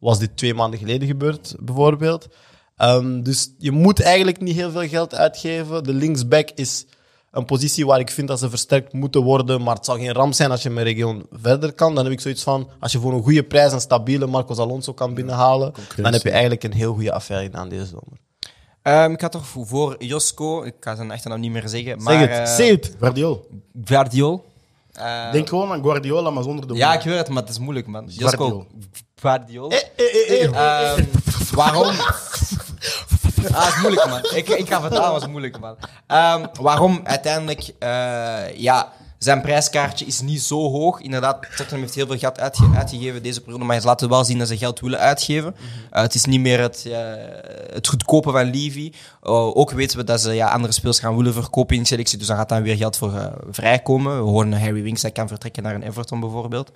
was 0.00 0.18
dit 0.18 0.36
twee 0.36 0.54
maanden 0.54 0.78
geleden 0.78 1.08
gebeurd, 1.08 1.54
bijvoorbeeld. 1.60 2.28
Ehm, 2.76 3.22
dus 3.22 3.54
je 3.58 3.70
moet 3.70 4.02
eigenlijk 4.02 4.40
niet 4.40 4.56
heel 4.56 4.70
veel 4.70 4.88
geld 4.88 5.14
uitgeven. 5.14 5.84
De 5.84 5.92
linksback 5.92 6.50
is 6.54 6.86
een 7.30 7.44
positie 7.44 7.86
waar 7.86 8.00
ik 8.00 8.10
vind 8.10 8.28
dat 8.28 8.38
ze 8.38 8.50
versterkt 8.50 8.92
moeten 8.92 9.22
worden, 9.22 9.62
maar 9.62 9.74
het 9.74 9.84
zal 9.84 9.96
geen 9.96 10.12
ramp 10.12 10.34
zijn 10.34 10.50
als 10.50 10.62
je 10.62 10.70
met 10.70 10.84
region 10.84 11.26
verder 11.30 11.72
kan. 11.72 11.94
Dan 11.94 12.04
heb 12.04 12.12
ik 12.12 12.20
zoiets 12.20 12.42
van, 12.42 12.68
als 12.80 12.92
je 12.92 12.98
voor 12.98 13.12
een 13.12 13.22
goede 13.22 13.44
prijs 13.44 13.72
een 13.72 13.80
stabiele 13.80 14.26
Marcos 14.26 14.58
Alonso 14.58 14.92
kan 14.92 15.14
binnenhalen, 15.14 15.72
dan 15.96 16.12
heb 16.12 16.22
je 16.22 16.30
eigenlijk 16.30 16.62
een 16.62 16.72
heel 16.72 16.94
goede 16.94 17.12
affaire 17.12 17.46
gedaan 17.46 17.68
deze 17.68 17.86
zomer. 17.86 18.18
Ehm, 18.82 19.12
ik 19.12 19.20
ga 19.20 19.28
toch 19.28 19.46
voor 19.46 20.04
Josko, 20.04 20.62
ik 20.62 20.74
ga 20.80 20.96
zijn 20.96 21.10
achternaam 21.10 21.40
niet 21.40 21.50
meer 21.50 21.68
zeggen, 21.68 22.02
maar... 22.02 22.18
zeg 22.18 22.28
het, 22.28 22.48
eh, 22.48 22.54
zeg 22.54 22.70
het. 22.70 22.96
Guardiol. 22.98 23.48
Guardiol. 23.84 24.44
Eh, 24.92 25.32
Denk 25.32 25.48
gewoon 25.48 25.72
aan 25.72 25.82
Guardiola, 25.82 26.30
maar 26.30 26.42
zonder 26.42 26.66
de 26.66 26.74
Ja, 26.74 26.92
ik 26.94 27.02
weet 27.02 27.16
het, 27.18 27.28
maar 27.28 27.42
het 27.42 27.50
is 27.50 27.58
moeilijk, 27.58 27.86
man. 27.86 28.04
Josko 28.06 28.36
Guardiol. 28.36 28.66
Guardiol. 29.20 29.70
Eh, 29.70 29.78
eh, 29.96 30.30
eh, 30.30 30.44
eh. 30.54 30.92
Ehm, 30.92 31.04
waarom? 31.60 31.94
Ah, 33.52 33.66
is 33.68 33.80
moeilijk, 33.80 34.06
man. 34.08 34.20
Ik, 34.34 34.48
ik 34.48 34.68
ga 34.68 34.80
vertalen, 34.80 35.10
maar 35.12 35.20
is 35.20 35.26
moeilijk, 35.26 35.60
man. 35.60 35.76
Ehm, 36.06 36.46
waarom? 36.60 37.00
Uiteindelijk, 37.04 37.72
eh, 37.78 38.56
ja, 38.56 38.92
zijn 39.24 39.40
prijskaartje 39.40 40.04
is 40.06 40.20
niet 40.20 40.42
zo 40.42 40.70
hoog. 40.70 41.00
Inderdaad, 41.00 41.42
Tottenham 41.42 41.80
heeft 41.80 41.94
heel 41.94 42.06
veel 42.06 42.18
geld 42.18 42.40
uitge- 42.40 42.70
uitgegeven 42.76 43.22
deze 43.22 43.40
periode, 43.40 43.64
maar 43.64 43.80
ze 43.80 43.86
laten 43.86 44.08
wel 44.08 44.24
zien 44.24 44.38
dat 44.38 44.48
ze 44.48 44.56
geld 44.56 44.80
willen 44.80 44.98
uitgeven. 44.98 45.54
Eh, 45.90 46.02
het 46.02 46.14
is 46.14 46.24
niet 46.24 46.40
meer 46.40 46.60
het, 46.60 46.86
eh, 46.86 46.98
het 47.72 47.88
goedkopen 47.88 48.32
van 48.32 48.44
Levy. 48.50 48.92
Eh, 49.22 49.56
ook 49.56 49.70
weten 49.70 49.98
we 49.98 50.04
dat 50.04 50.20
ze 50.20 50.32
ja, 50.32 50.48
andere 50.50 50.72
spelers 50.72 50.98
gaan 50.98 51.16
willen 51.16 51.32
verkopen 51.32 51.76
in 51.76 51.82
de 51.82 51.88
selectie, 51.88 52.18
dus 52.18 52.26
dan 52.26 52.36
gaat 52.36 52.48
dan 52.48 52.62
weer 52.62 52.76
geld 52.76 52.96
voor 52.96 53.14
eh, 53.16 53.26
vrijkomen. 53.50 54.24
We 54.24 54.30
horen 54.30 54.60
Harry 54.60 54.82
Winks, 54.82 55.02
dat 55.02 55.12
kan 55.12 55.28
vertrekken 55.28 55.62
naar 55.62 55.74
een 55.74 55.82
Everton 55.82 56.20
bijvoorbeeld. 56.20 56.70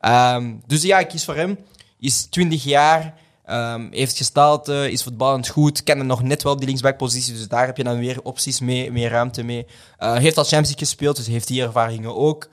Ehm, 0.00 0.52
dus 0.66 0.82
ja, 0.82 0.98
ik 0.98 1.08
kies 1.08 1.24
voor 1.24 1.36
hem. 1.36 1.58
Is 2.00 2.24
20 2.24 2.64
jaar. 2.64 3.14
Ehm, 3.48 3.86
heeft 3.90 4.16
gestalte, 4.16 4.90
is 4.90 5.02
voetballend 5.02 5.48
goed, 5.48 5.82
kende 5.82 6.04
nog 6.04 6.22
net 6.22 6.42
wel 6.42 6.56
die 6.56 6.66
linksbackpositie, 6.66 7.34
dus 7.34 7.48
daar 7.48 7.66
heb 7.66 7.76
je 7.76 7.84
dan 7.84 7.98
weer 7.98 8.22
opties 8.22 8.60
mee, 8.60 8.92
meer 8.92 9.10
ruimte 9.10 9.42
mee. 9.42 9.66
Eh, 9.98 10.16
heeft 10.16 10.36
al 10.36 10.42
Champions 10.42 10.68
League 10.68 10.86
gespeeld, 10.86 11.16
dus 11.16 11.26
heeft 11.26 11.48
die 11.48 11.62
ervaringen 11.62 12.16
ook. 12.16 12.48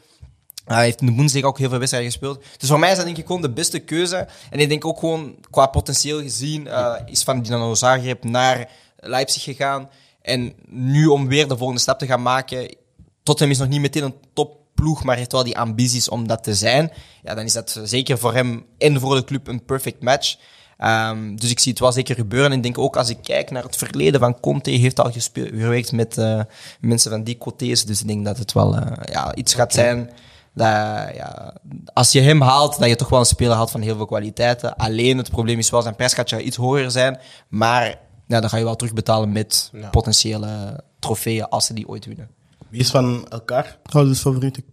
Hij 0.65 0.83
heeft 0.83 0.99
in 0.99 1.05
de 1.05 1.13
Bundesliga 1.13 1.47
ook 1.47 1.57
heel 1.57 1.69
veel 1.69 1.77
wedstrijden 1.77 2.11
gespeeld. 2.11 2.43
Dus 2.57 2.69
voor 2.69 2.79
mij 2.79 2.89
is 2.89 2.95
dat 2.95 3.05
denk 3.05 3.17
ik 3.17 3.25
gewoon 3.25 3.41
de 3.41 3.49
beste 3.49 3.79
keuze. 3.79 4.27
En 4.49 4.59
ik 4.59 4.69
denk 4.69 4.85
ook 4.85 4.99
gewoon 4.99 5.35
qua 5.49 5.65
potentieel 5.65 6.21
gezien 6.21 6.67
eh, 6.67 6.93
is 7.05 7.23
van 7.23 7.41
Dinamo 7.41 7.73
Zagreb 7.73 8.23
naar 8.23 8.69
Leipzig 8.97 9.43
gegaan. 9.43 9.89
En 10.21 10.53
nu 10.69 11.05
om 11.05 11.27
weer 11.27 11.47
de 11.47 11.57
volgende 11.57 11.81
stap 11.81 11.99
te 11.99 12.05
gaan 12.05 12.21
maken, 12.21 12.75
Tottenham 13.23 13.55
is 13.55 13.61
nog 13.61 13.69
niet 13.69 13.81
meteen 13.81 14.03
een 14.03 14.15
topploeg, 14.33 15.03
maar 15.03 15.17
heeft 15.17 15.31
wel 15.31 15.43
die 15.43 15.57
ambities 15.57 16.09
om 16.09 16.27
dat 16.27 16.43
te 16.43 16.55
zijn. 16.55 16.91
Ja, 17.23 17.35
dan 17.35 17.45
is 17.45 17.53
dat 17.53 17.79
zeker 17.83 18.17
voor 18.17 18.33
hem 18.33 18.65
en 18.77 18.99
voor 18.99 19.15
de 19.15 19.23
club 19.23 19.47
een 19.47 19.65
perfect 19.65 20.01
match. 20.01 20.35
Ehm, 20.77 21.35
dus 21.35 21.49
ik 21.51 21.59
zie 21.59 21.71
het 21.71 21.81
wel 21.81 21.91
zeker 21.91 22.15
gebeuren. 22.15 22.51
En 22.51 22.57
ik 22.57 22.63
denk 22.63 22.77
ook 22.77 22.97
als 22.97 23.09
ik 23.09 23.17
kijk 23.21 23.51
naar 23.51 23.63
het 23.63 23.75
verleden 23.75 24.19
van 24.19 24.39
Conte, 24.39 24.69
heeft 24.69 24.99
al 24.99 25.11
gespeeld, 25.11 25.49
gewerkt 25.49 25.91
met 25.91 26.17
uh, 26.17 26.41
mensen 26.79 27.11
van 27.11 27.23
die 27.23 27.37
cotés. 27.37 27.85
Dus 27.85 28.01
ik 28.01 28.07
denk 28.07 28.25
dat 28.25 28.37
het 28.37 28.53
wel 28.53 28.75
uh, 28.75 28.81
ja, 29.11 29.35
iets 29.35 29.53
gaat 29.53 29.73
zijn. 29.73 30.09
Dat, 30.53 30.67
ja, 31.15 31.53
als 31.93 32.11
je 32.11 32.21
hem 32.21 32.41
haalt, 32.41 32.79
dat 32.79 32.89
je 32.89 32.95
toch 32.95 33.09
wel 33.09 33.19
een 33.19 33.25
speler 33.25 33.55
haalt 33.55 33.71
van 33.71 33.81
heel 33.81 33.95
veel 33.95 34.05
kwaliteiten. 34.05 34.75
Alleen 34.75 35.17
het 35.17 35.29
probleem 35.29 35.59
is 35.59 35.69
wel, 35.69 35.81
zijn 35.81 35.95
prijs 35.95 36.13
gaat 36.13 36.31
iets 36.31 36.57
hoger 36.57 36.91
zijn. 36.91 37.19
Maar 37.47 37.99
ja, 38.27 38.39
dan 38.39 38.49
ga 38.49 38.57
je 38.57 38.63
wel 38.63 38.75
terugbetalen 38.75 39.31
met 39.31 39.69
Ja. 39.73 39.89
potentiële 39.89 40.83
trofeeën 40.99 41.49
als 41.49 41.65
ze 41.65 41.73
die 41.73 41.87
ooit 41.87 42.05
winnen. 42.05 42.29
Wie 42.69 42.79
is 42.79 42.89
van 42.89 43.27
elkaar 43.29 43.77
trouwens 43.83 44.19
favoriete 44.19 44.63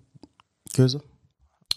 keuze? 0.70 1.00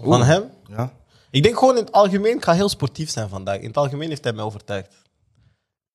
Van 0.01 0.23
hem? 0.23 0.43
Ja. 0.67 0.91
Ik 1.35 1.43
denk 1.43 1.57
gewoon 1.57 1.77
in 1.77 1.83
het 1.83 1.91
algemeen, 1.93 2.35
ik 2.35 2.43
ga 2.43 2.53
heel 2.53 2.69
sportief 2.69 3.09
zijn 3.09 3.29
vandaag. 3.29 3.59
In 3.59 3.67
het 3.67 3.77
algemeen 3.77 4.09
heeft 4.09 4.23
hij 4.23 4.33
mij 4.33 4.43
overtuigd. 4.43 4.87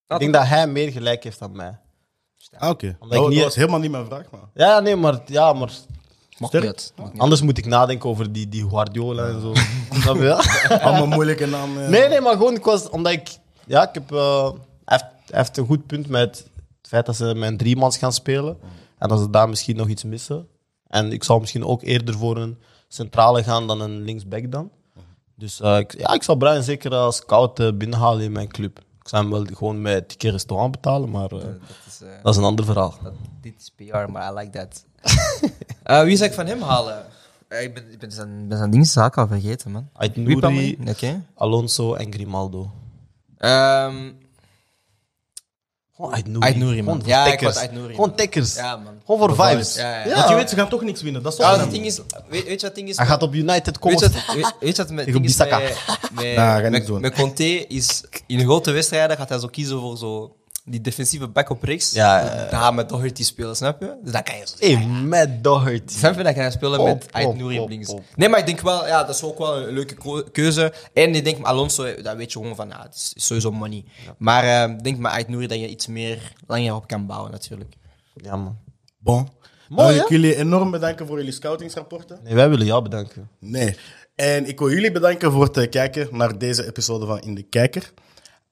Ik 0.08 0.18
denk 0.18 0.32
dat 0.32 0.46
hij 0.46 0.66
meer 0.66 0.92
gelijk 0.92 1.24
heeft 1.24 1.38
dan 1.38 1.52
mij. 1.56 1.78
Ah, 2.58 2.68
oké. 2.68 2.96
Omdat 3.00 3.16
ik 3.16 3.22
Dat, 3.22 3.28
niet- 3.28 3.36
dat 3.38 3.46
was 3.46 3.54
helemaal 3.56 3.80
niet 3.80 3.90
mijn 3.90 4.04
vraag, 4.06 4.30
maar... 4.30 4.40
Ja, 4.54 4.80
nee, 4.80 4.96
maar, 4.96 5.20
ja, 5.26 5.52
maar 5.52 5.70
Maakt 6.38 6.52
Sterk. 6.52 6.52
niet 6.64 6.64
uit. 6.72 6.92
Maakt 6.96 7.12
niet 7.12 7.22
anders 7.22 7.42
moet 7.42 7.58
ik 7.58 7.66
nadenken 7.66 8.08
over 8.08 8.32
die, 8.32 8.48
die 8.48 8.68
Guardiola 8.68 9.26
en 9.26 9.40
zo. 9.40 9.52
Snap 10.00 10.16
je? 10.16 10.34
Allemaal 10.84 11.06
moeilijke 11.06 11.46
namen. 11.46 11.90
Nee, 11.90 12.08
nee, 12.08 12.20
maar 12.20 12.32
gewoon 12.36 12.54
ik 12.54 12.64
was, 12.64 12.88
omdat 12.88 13.12
ik... 13.12 13.28
Ja, 13.66 13.88
ik 13.88 13.94
heb... 13.94 14.12
eh, 14.12 14.44
hij, 14.84 14.98
heeft, 14.98 15.04
hij 15.26 15.38
heeft 15.38 15.56
een 15.56 15.66
goed 15.66 15.86
punt 15.86 16.08
met 16.08 16.36
het 16.80 16.88
feit 16.90 17.06
dat 17.06 17.16
ze 17.16 17.34
met 17.34 17.48
een 17.50 17.56
driemans 17.56 17.98
gaan 17.98 18.12
spelen. 18.12 18.58
En 18.98 19.08
dat 19.08 19.18
ze 19.20 19.30
daar 19.30 19.48
misschien 19.48 19.76
nog 19.76 19.88
iets 19.88 20.04
missen. 20.04 20.48
En 20.86 21.12
ik 21.12 21.24
zou 21.24 21.40
misschien 21.40 21.64
ook 21.64 21.82
eerder 21.82 22.14
voor 22.14 22.36
een 22.36 22.58
centrale 22.88 23.42
gaan 23.42 23.66
dan 23.66 23.80
een 23.80 24.00
linksback 24.02 24.50
dan. 24.52 24.70
Dus 25.40 25.60
eh, 25.60 25.78
ik, 25.78 25.98
ja, 25.98 26.12
ik 26.12 26.22
zal 26.22 26.34
Brian 26.34 26.62
zeker 26.62 26.94
als 26.94 27.16
scout 27.16 27.60
eh, 27.60 27.72
binnenhalen 27.74 28.24
in 28.24 28.32
mijn 28.32 28.48
club. 28.48 28.78
Ik 28.78 29.08
zou 29.08 29.22
hem 29.22 29.32
wel 29.32 29.44
gewoon 29.44 29.82
met 29.82 30.08
ticket 30.08 30.32
restaurant 30.32 30.70
betalen, 30.70 31.10
maar 31.10 31.30
eh, 31.30 31.38
uit. 31.38 31.60
Dat 31.60 31.86
is, 31.86 31.98
dat 32.22 32.32
is 32.32 32.38
een 32.38 32.46
ander 32.46 32.64
verhaal. 32.64 32.94
dat, 33.02 33.12
dit 33.40 33.54
is 33.58 33.70
PR, 33.76 34.10
maar 34.10 34.32
I 34.32 34.36
like 34.36 34.50
that. 34.50 34.84
Wie 36.06 36.16
zou 36.16 36.28
ik 36.28 36.36
van 36.36 36.46
hem 36.46 36.60
halen? 36.60 37.06
Ik 37.48 37.74
ben, 37.74 37.92
ik 37.92 37.98
ben 37.98 38.12
zijn, 38.12 38.48
ben 38.48 38.58
zijn 38.58 39.10
al 39.14 39.26
vergeten, 39.26 39.70
man. 39.70 39.88
Nouri, 40.14 40.76
erin? 40.76 40.88
Oké. 40.88 41.24
Alonso 41.34 41.94
en 41.94 42.12
Grimaldo. 42.12 42.70
Ehm, 43.38 44.12
Gewoon 46.00 46.14
Ait 46.14 46.56
Nouri. 46.56 46.82
Man. 46.82 46.84
Gewoon 46.84 46.98
voor 47.00 47.08
Ja, 47.08 47.22
ik 47.24 47.28
tikkers. 47.30 47.54
was 47.54 47.62
Ait 47.62 47.72
Nouri, 47.72 47.94
Gewoon 47.94 48.12
ja, 48.54 48.76
man. 48.76 48.94
Gewoon 49.06 49.18
voor 49.26 49.34
Voor 49.36 49.46
vibes. 49.46 49.68
vibes. 49.72 49.74
Ja, 49.74 49.90
ja. 49.98 50.06
Ja. 50.06 50.14
Want 50.14 50.28
je 50.28 50.34
weet, 50.34 50.50
ze 50.50 50.56
gaan 50.56 50.68
toch 50.68 50.82
niks 50.82 51.02
winnen. 51.02 51.22
Dat 51.22 51.32
is 51.32 51.38
toch 51.38 51.54
Ja, 51.54 51.60
het 51.60 51.70
ding 51.70 51.86
is, 51.86 51.96
weet, 52.28 52.44
weet 52.44 52.44
je 52.44 52.50
wat 52.50 52.60
het 52.60 52.74
ding 52.74 52.88
is? 52.88 52.96
Hij 52.96 53.06
gaat 53.06 53.22
op 53.22 53.34
United 53.34 53.78
komen. 53.78 54.00
Weet 54.00 54.10
je 54.12 54.16
wat, 54.26 54.34
weet, 54.34 54.54
weet 54.60 54.76
je 54.76 54.82
wat 54.82 54.86
het 54.86 54.90
met- 54.96 55.04
ding 55.04 55.16
is 55.16 55.22
Bissaka. 55.36 55.58
met, 55.58 55.76
met, 56.12 56.36
Nah, 56.36 56.54
ga 56.54 56.60
met, 56.60 56.70
niks 56.70 56.86
doen. 56.86 57.00
met 57.00 57.14
Conte 57.14 57.66
is 57.66 58.02
in 58.26 58.40
grote 58.40 58.70
wedstrijden 58.70 59.16
gaat 59.16 59.28
hij 59.28 59.38
zo 59.38 59.46
kiezen 59.48 59.80
voor 59.80 59.96
zo 59.96 60.34
die 60.70 60.80
defensieve 60.80 61.28
back 61.28 61.50
op 61.50 61.62
rechts. 61.62 61.92
Ja, 61.92 62.18
ja, 62.20 62.24
ja. 62.34 62.36
Dan 62.50 62.60
gaan 62.60 62.68
we 62.70 62.74
met 62.74 62.88
Doherty 62.88 63.24
spelen, 63.24 63.56
snap 63.56 63.80
je? 63.80 63.96
Dus 64.02 64.12
dan 64.12 64.22
kan 64.22 64.36
je 64.36 64.46
zo 64.46 64.66
Hey, 64.66 64.86
Matt 64.86 65.44
Doherty. 65.44 65.94
Snap 65.98 66.16
je? 66.16 66.22
Dan 66.22 66.34
kan 66.34 66.44
je 66.44 66.50
spelen 66.50 66.78
Pop, 66.78 66.86
met 66.86 67.12
Ait 67.12 67.36
Nouri 67.36 67.54
op 67.54 67.60
pop, 67.60 67.68
links. 67.68 67.88
pop. 67.88 68.02
Nee, 68.16 68.28
maar 68.28 68.38
ik 68.38 68.46
denk 68.46 68.60
wel, 68.60 68.86
ja, 68.86 69.04
dat 69.04 69.14
is 69.14 69.22
ook 69.22 69.38
wel 69.38 69.56
een 69.56 69.72
leuke 69.74 70.24
keuze. 70.32 70.72
En 70.92 71.14
ik 71.14 71.24
denk, 71.24 71.46
Alonso, 71.46 71.94
dat 72.02 72.16
weet 72.16 72.32
je 72.32 72.38
gewoon 72.38 72.56
van, 72.56 72.68
ja, 72.68 72.82
het 72.82 72.94
is 72.94 73.26
sowieso 73.26 73.50
money. 73.50 73.84
Maar 74.18 74.44
eh, 74.44 74.70
ik 74.70 74.84
denk 74.84 74.98
met 74.98 75.12
Ait 75.12 75.28
Nouri 75.28 75.46
dat 75.46 75.58
je 75.58 75.68
iets 75.68 75.86
meer 75.86 76.32
langer 76.46 76.74
op 76.74 76.86
kan 76.86 77.06
bouwen, 77.06 77.30
natuurlijk. 77.30 77.74
Ja, 78.14 78.36
man. 78.36 78.56
Bon. 78.98 79.28
Mooi, 79.68 79.94
wil 79.94 80.02
ik 80.02 80.08
jullie 80.08 80.36
enorm 80.36 80.70
bedanken 80.70 81.06
voor 81.06 81.16
jullie 81.16 81.32
scoutingsrapporten. 81.32 82.20
Nee, 82.24 82.34
wij 82.34 82.48
willen 82.48 82.66
jou 82.66 82.82
bedanken. 82.82 83.28
Nee. 83.38 83.76
En 84.14 84.48
ik 84.48 84.58
wil 84.58 84.70
jullie 84.70 84.92
bedanken 84.92 85.32
voor 85.32 85.50
het 85.52 85.68
kijken 85.68 86.08
naar 86.10 86.38
deze 86.38 86.66
episode 86.66 87.06
van 87.06 87.20
In 87.20 87.34
de 87.34 87.42
Kijker. 87.42 87.92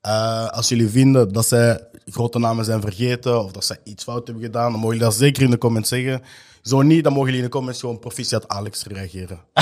Eh, 0.09 0.49
als 0.49 0.69
jullie 0.69 0.89
vinden 0.89 1.33
dat 1.33 1.47
zij 1.47 1.81
grote 2.07 2.39
namen 2.39 2.65
zijn 2.65 2.81
vergeten 2.81 3.45
of 3.45 3.53
dat 3.53 3.65
zij 3.65 3.77
iets 3.85 4.05
fout 4.05 4.27
hebben 4.27 4.45
gedaan, 4.45 4.71
dan 4.71 4.81
mogen 4.81 4.97
jullie 4.97 5.11
dat 5.11 5.15
zeker 5.15 5.43
in 5.43 5.51
de 5.51 5.59
comments 5.59 5.89
zeggen. 5.89 6.23
Zo 6.63 6.83
niet, 6.83 7.05
dan 7.05 7.13
mogen 7.13 7.27
jullie 7.27 7.41
in 7.43 7.47
de 7.47 7.53
comments 7.57 7.81
gewoon 7.81 7.99
proficiat 7.99 8.49
Alex 8.49 8.85
reageren. 8.85 9.41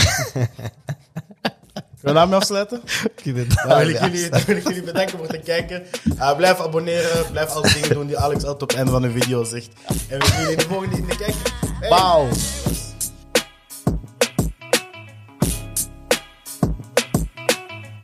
Kunnen 2.00 2.00
we 2.00 2.12
daarmee 2.12 2.36
afsluiten? 2.36 2.80
Dan 3.24 3.34
wil 3.78 3.88
ik 3.88 4.00
jullie, 4.00 4.30
dan 4.30 4.40
wil 4.46 4.56
ik 4.56 4.68
jullie 4.68 4.82
bedanken 4.82 5.18
voor 5.18 5.28
het 5.28 5.42
kijken. 5.42 5.82
Eh, 6.18 6.36
blijf 6.36 6.60
abonneren, 6.60 7.30
blijf 7.30 7.50
alle 7.50 7.72
dingen 7.72 7.88
doen 7.88 8.06
die 8.06 8.18
Alex 8.18 8.44
altijd 8.44 8.62
op 8.62 8.68
het 8.68 8.76
einde 8.76 8.90
van 8.90 9.02
de 9.02 9.10
video 9.10 9.44
zegt. 9.44 9.68
En 10.08 10.18
we 10.18 10.26
zien 10.26 10.40
jullie 10.40 10.52
in 10.52 10.58
de 10.58 10.64
volgende 10.68 11.16
Kijker. 11.16 11.52
Hey. 11.80 12.85